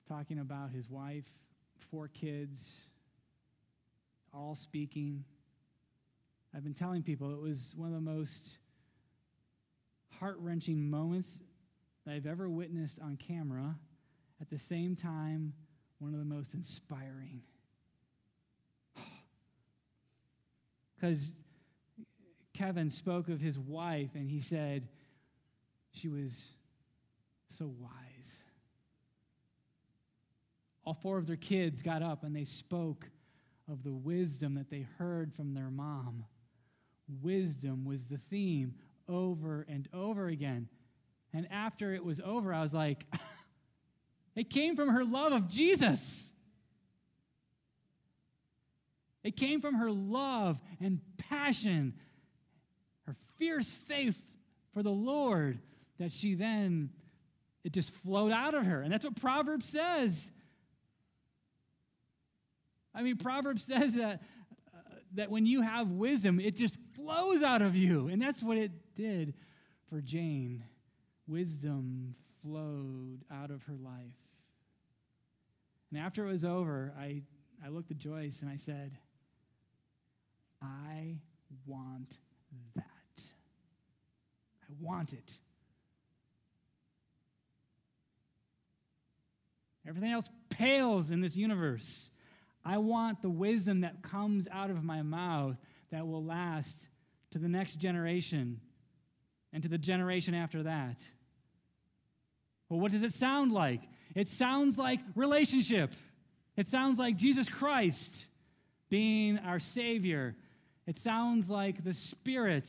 talking 0.07 0.39
about 0.39 0.71
his 0.71 0.89
wife, 0.89 1.25
four 1.89 2.07
kids, 2.07 2.87
all 4.33 4.55
speaking. 4.55 5.23
I've 6.55 6.63
been 6.63 6.73
telling 6.73 7.03
people 7.03 7.33
it 7.33 7.41
was 7.41 7.73
one 7.75 7.89
of 7.89 7.95
the 7.95 8.01
most 8.01 8.59
heart 10.19 10.37
wrenching 10.39 10.89
moments 10.89 11.39
that 12.05 12.13
I've 12.13 12.25
ever 12.25 12.49
witnessed 12.49 12.99
on 13.01 13.17
camera. 13.17 13.75
At 14.39 14.49
the 14.49 14.59
same 14.59 14.95
time, 14.95 15.53
one 15.99 16.13
of 16.13 16.19
the 16.19 16.25
most 16.25 16.53
inspiring. 16.53 17.41
Because 20.99 21.31
Kevin 22.57 22.89
spoke 22.89 23.29
of 23.29 23.39
his 23.39 23.59
wife 23.59 24.15
and 24.15 24.27
he 24.27 24.39
said 24.39 24.87
she 25.91 26.07
was 26.07 26.47
so 27.49 27.71
wise. 27.79 28.41
All 30.83 30.95
four 30.95 31.19
of 31.19 31.27
their 31.27 31.35
kids 31.35 31.83
got 31.83 32.01
up 32.01 32.23
and 32.23 32.35
they 32.35 32.45
spoke 32.45 33.07
of 33.71 33.83
the 33.83 33.93
wisdom 33.93 34.55
that 34.55 34.71
they 34.71 34.87
heard 34.97 35.35
from 35.35 35.53
their 35.53 35.69
mom. 35.69 36.25
Wisdom 37.21 37.85
was 37.85 38.07
the 38.07 38.17
theme 38.31 38.73
over 39.07 39.63
and 39.69 39.87
over 39.93 40.27
again. 40.27 40.67
And 41.33 41.47
after 41.51 41.93
it 41.93 42.03
was 42.03 42.19
over, 42.19 42.51
I 42.51 42.61
was 42.63 42.73
like, 42.73 43.05
it 44.35 44.49
came 44.49 44.75
from 44.75 44.89
her 44.89 45.03
love 45.03 45.31
of 45.31 45.47
Jesus. 45.47 46.31
It 49.23 49.35
came 49.35 49.61
from 49.61 49.75
her 49.75 49.91
love 49.91 50.59
and 50.79 51.01
passion, 51.17 51.93
fierce 53.37 53.71
faith 53.71 54.21
for 54.73 54.83
the 54.83 54.91
Lord, 54.91 55.59
that 55.99 56.11
she 56.11 56.35
then, 56.35 56.89
it 57.63 57.73
just 57.73 57.91
flowed 57.91 58.31
out 58.31 58.53
of 58.53 58.65
her. 58.65 58.81
And 58.81 58.91
that's 58.91 59.05
what 59.05 59.19
Proverbs 59.19 59.67
says. 59.67 60.31
I 62.93 63.01
mean, 63.01 63.17
Proverbs 63.17 63.63
says 63.63 63.95
that, 63.95 64.21
uh, 64.75 64.79
that 65.15 65.29
when 65.29 65.45
you 65.45 65.61
have 65.61 65.91
wisdom, 65.91 66.39
it 66.39 66.55
just 66.55 66.77
flows 66.95 67.43
out 67.43 67.61
of 67.61 67.75
you. 67.75 68.07
And 68.07 68.21
that's 68.21 68.41
what 68.41 68.57
it 68.57 68.71
did 68.95 69.33
for 69.89 70.01
Jane. 70.01 70.63
Wisdom 71.27 72.15
flowed 72.41 73.19
out 73.31 73.51
of 73.51 73.63
her 73.63 73.75
life. 73.75 74.15
And 75.91 75.99
after 75.99 76.25
it 76.25 76.31
was 76.31 76.45
over, 76.45 76.93
I, 76.99 77.21
I 77.65 77.69
looked 77.69 77.91
at 77.91 77.97
Joyce 77.97 78.41
and 78.41 78.49
I 78.49 78.57
said, 78.57 78.97
I 80.61 81.17
want 81.65 82.17
that. 82.75 82.86
Want 84.81 85.13
it. 85.13 85.39
Everything 89.87 90.11
else 90.11 90.29
pales 90.49 91.11
in 91.11 91.21
this 91.21 91.37
universe. 91.37 92.09
I 92.65 92.77
want 92.77 93.21
the 93.21 93.29
wisdom 93.29 93.81
that 93.81 94.01
comes 94.01 94.47
out 94.51 94.69
of 94.69 94.83
my 94.83 95.01
mouth 95.01 95.55
that 95.91 96.05
will 96.05 96.23
last 96.23 96.77
to 97.31 97.39
the 97.39 97.47
next 97.47 97.75
generation 97.75 98.59
and 99.53 99.63
to 99.63 99.69
the 99.69 99.77
generation 99.77 100.33
after 100.33 100.63
that. 100.63 101.01
Well, 102.69 102.81
what 102.81 102.91
does 102.91 103.03
it 103.03 103.13
sound 103.13 103.53
like? 103.53 103.81
It 104.13 104.27
sounds 104.27 104.77
like 104.77 104.99
relationship. 105.15 105.93
It 106.57 106.67
sounds 106.67 106.99
like 106.99 107.15
Jesus 107.15 107.47
Christ 107.47 108.27
being 108.89 109.37
our 109.37 109.59
Savior. 109.59 110.35
It 110.85 110.99
sounds 110.99 111.49
like 111.49 111.83
the 111.83 111.93
Spirit 111.93 112.67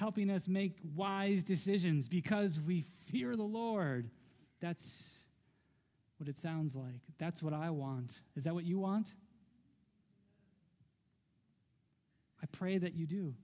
helping 0.00 0.30
us 0.30 0.48
make 0.48 0.78
wise 0.96 1.44
decisions 1.44 2.08
because 2.08 2.58
we 2.58 2.86
fear 3.12 3.36
the 3.36 3.42
Lord. 3.42 4.08
That's 4.58 5.10
what 6.16 6.26
it 6.26 6.38
sounds 6.38 6.74
like. 6.74 7.02
That's 7.18 7.42
what 7.42 7.52
I 7.52 7.68
want. 7.68 8.22
Is 8.34 8.44
that 8.44 8.54
what 8.54 8.64
you 8.64 8.78
want? 8.78 9.08
I 12.42 12.46
pray 12.46 12.78
that 12.78 12.94
you 12.94 13.06
do. 13.06 13.34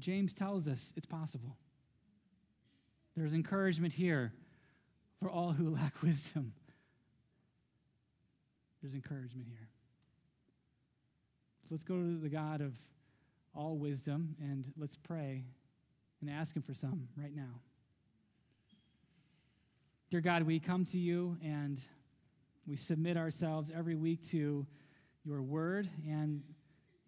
James 0.00 0.34
tells 0.34 0.66
us 0.66 0.92
it's 0.96 1.06
possible. 1.06 1.56
There's 3.16 3.32
encouragement 3.32 3.92
here 3.92 4.32
for 5.20 5.30
all 5.30 5.52
who 5.52 5.70
lack 5.76 6.02
wisdom. 6.02 6.52
There's 8.82 8.94
encouragement 8.94 9.46
here. 9.48 9.68
So 11.62 11.68
let's 11.70 11.84
go 11.84 11.94
to 11.94 12.18
the 12.18 12.28
God 12.28 12.60
of 12.60 12.74
all 13.54 13.76
wisdom 13.76 14.36
and 14.40 14.64
let's 14.76 14.96
pray 14.96 15.44
and 16.20 16.30
ask 16.30 16.54
Him 16.54 16.62
for 16.62 16.74
some 16.74 17.08
right 17.16 17.34
now. 17.34 17.60
Dear 20.10 20.20
God, 20.20 20.42
we 20.42 20.58
come 20.58 20.84
to 20.86 20.98
you 20.98 21.36
and 21.42 21.80
we 22.66 22.76
submit 22.76 23.16
ourselves 23.16 23.70
every 23.72 23.94
week 23.94 24.28
to 24.30 24.66
your 25.24 25.42
word. 25.42 25.88
And, 26.08 26.42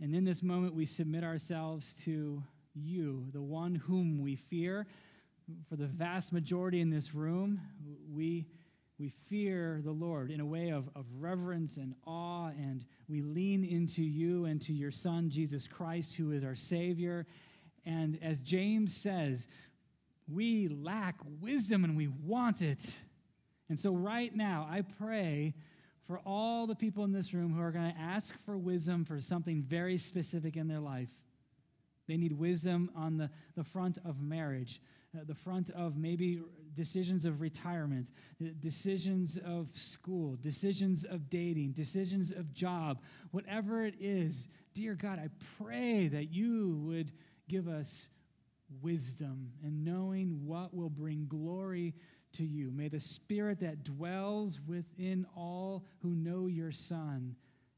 and 0.00 0.14
in 0.14 0.24
this 0.24 0.42
moment, 0.42 0.74
we 0.74 0.86
submit 0.86 1.24
ourselves 1.24 1.94
to 2.04 2.42
you, 2.74 3.26
the 3.32 3.42
one 3.42 3.74
whom 3.74 4.20
we 4.20 4.36
fear. 4.36 4.86
For 5.68 5.76
the 5.76 5.86
vast 5.86 6.32
majority 6.32 6.80
in 6.80 6.90
this 6.90 7.14
room, 7.14 7.60
we, 8.10 8.46
we 8.98 9.12
fear 9.28 9.80
the 9.84 9.92
Lord 9.92 10.30
in 10.30 10.40
a 10.40 10.46
way 10.46 10.70
of, 10.70 10.88
of 10.94 11.04
reverence 11.18 11.76
and 11.76 11.94
awe, 12.06 12.48
and 12.48 12.84
we 13.08 13.20
lean 13.20 13.41
into 13.82 14.04
you 14.04 14.44
and 14.44 14.62
to 14.62 14.72
your 14.72 14.92
Son, 14.92 15.28
Jesus 15.28 15.66
Christ, 15.66 16.14
who 16.14 16.30
is 16.30 16.44
our 16.44 16.54
Savior. 16.54 17.26
And 17.84 18.16
as 18.22 18.40
James 18.40 18.94
says, 18.94 19.48
we 20.32 20.68
lack 20.68 21.16
wisdom 21.40 21.82
and 21.82 21.96
we 21.96 22.06
want 22.06 22.62
it. 22.62 22.96
And 23.68 23.80
so, 23.80 23.92
right 23.92 24.32
now, 24.36 24.68
I 24.70 24.82
pray 24.82 25.54
for 26.06 26.20
all 26.24 26.68
the 26.68 26.76
people 26.76 27.02
in 27.02 27.10
this 27.10 27.34
room 27.34 27.52
who 27.52 27.60
are 27.60 27.72
going 27.72 27.92
to 27.92 27.98
ask 27.98 28.32
for 28.46 28.56
wisdom 28.56 29.04
for 29.04 29.18
something 29.18 29.64
very 29.64 29.98
specific 29.98 30.56
in 30.56 30.68
their 30.68 30.78
life. 30.78 31.08
They 32.06 32.16
need 32.16 32.32
wisdom 32.32 32.88
on 32.94 33.16
the, 33.16 33.30
the 33.56 33.64
front 33.64 33.98
of 34.04 34.20
marriage, 34.20 34.80
uh, 35.16 35.24
the 35.26 35.34
front 35.34 35.70
of 35.70 35.96
maybe 35.96 36.40
decisions 36.74 37.24
of 37.24 37.40
retirement, 37.40 38.08
decisions 38.60 39.38
of 39.44 39.68
school, 39.74 40.36
decisions 40.40 41.04
of 41.04 41.30
dating, 41.30 41.72
decisions 41.72 42.30
of 42.30 42.52
job, 42.52 43.00
whatever 43.30 43.84
it 43.84 43.94
is. 44.00 44.48
Dear 44.74 44.94
God, 44.94 45.18
I 45.18 45.28
pray 45.62 46.08
that 46.08 46.32
you 46.32 46.80
would 46.86 47.12
give 47.48 47.68
us 47.68 48.08
wisdom 48.80 49.52
and 49.62 49.84
knowing 49.84 50.46
what 50.46 50.74
will 50.74 50.90
bring 50.90 51.26
glory 51.28 51.94
to 52.32 52.44
you. 52.44 52.70
May 52.70 52.88
the 52.88 53.00
Spirit 53.00 53.60
that 53.60 53.84
dwells 53.84 54.60
within 54.66 55.26
all 55.36 55.84
who 56.00 56.14
know 56.14 56.46
your 56.46 56.72
Son 56.72 57.36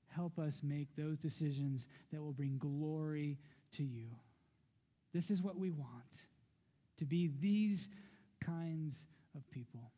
help 0.09 0.39
us 0.39 0.61
make 0.63 0.95
those 0.97 1.19
decisions 1.19 1.89
that 2.13 2.23
will 2.23 2.33
bring 2.33 2.57
glory 2.59 3.39
to 3.73 3.83
you. 3.83 4.07
This 5.13 5.31
is 5.31 5.43
what 5.43 5.59
we 5.59 5.71
want 5.71 5.89
to 6.99 7.05
be 7.05 7.31
these 7.41 7.89
kinds 8.45 9.05
of 9.35 9.49
people 9.51 9.91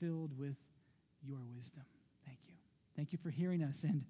filled 0.00 0.36
with 0.38 0.56
your 1.24 1.38
wisdom. 1.54 1.84
Thank 2.26 2.38
you. 2.46 2.54
Thank 2.96 3.12
you 3.12 3.18
for 3.22 3.30
hearing 3.30 3.62
us. 3.62 3.84
And 3.84 4.04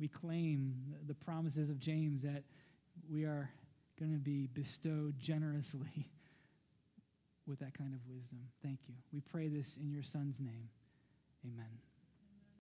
we 0.00 0.08
claim 0.08 0.74
the 1.06 1.14
promises 1.14 1.70
of 1.70 1.78
James 1.78 2.22
that 2.22 2.42
we 3.10 3.24
are 3.24 3.50
going 3.98 4.12
to 4.12 4.18
be 4.18 4.48
bestowed 4.48 5.18
generously 5.18 6.10
with 7.46 7.58
that 7.60 7.76
kind 7.76 7.94
of 7.94 8.00
wisdom. 8.08 8.40
Thank 8.62 8.80
you. 8.88 8.94
We 9.12 9.20
pray 9.20 9.48
this 9.48 9.76
in 9.76 9.90
your 9.90 10.02
Son's 10.02 10.40
name. 10.40 10.68
Amen. 11.44 11.93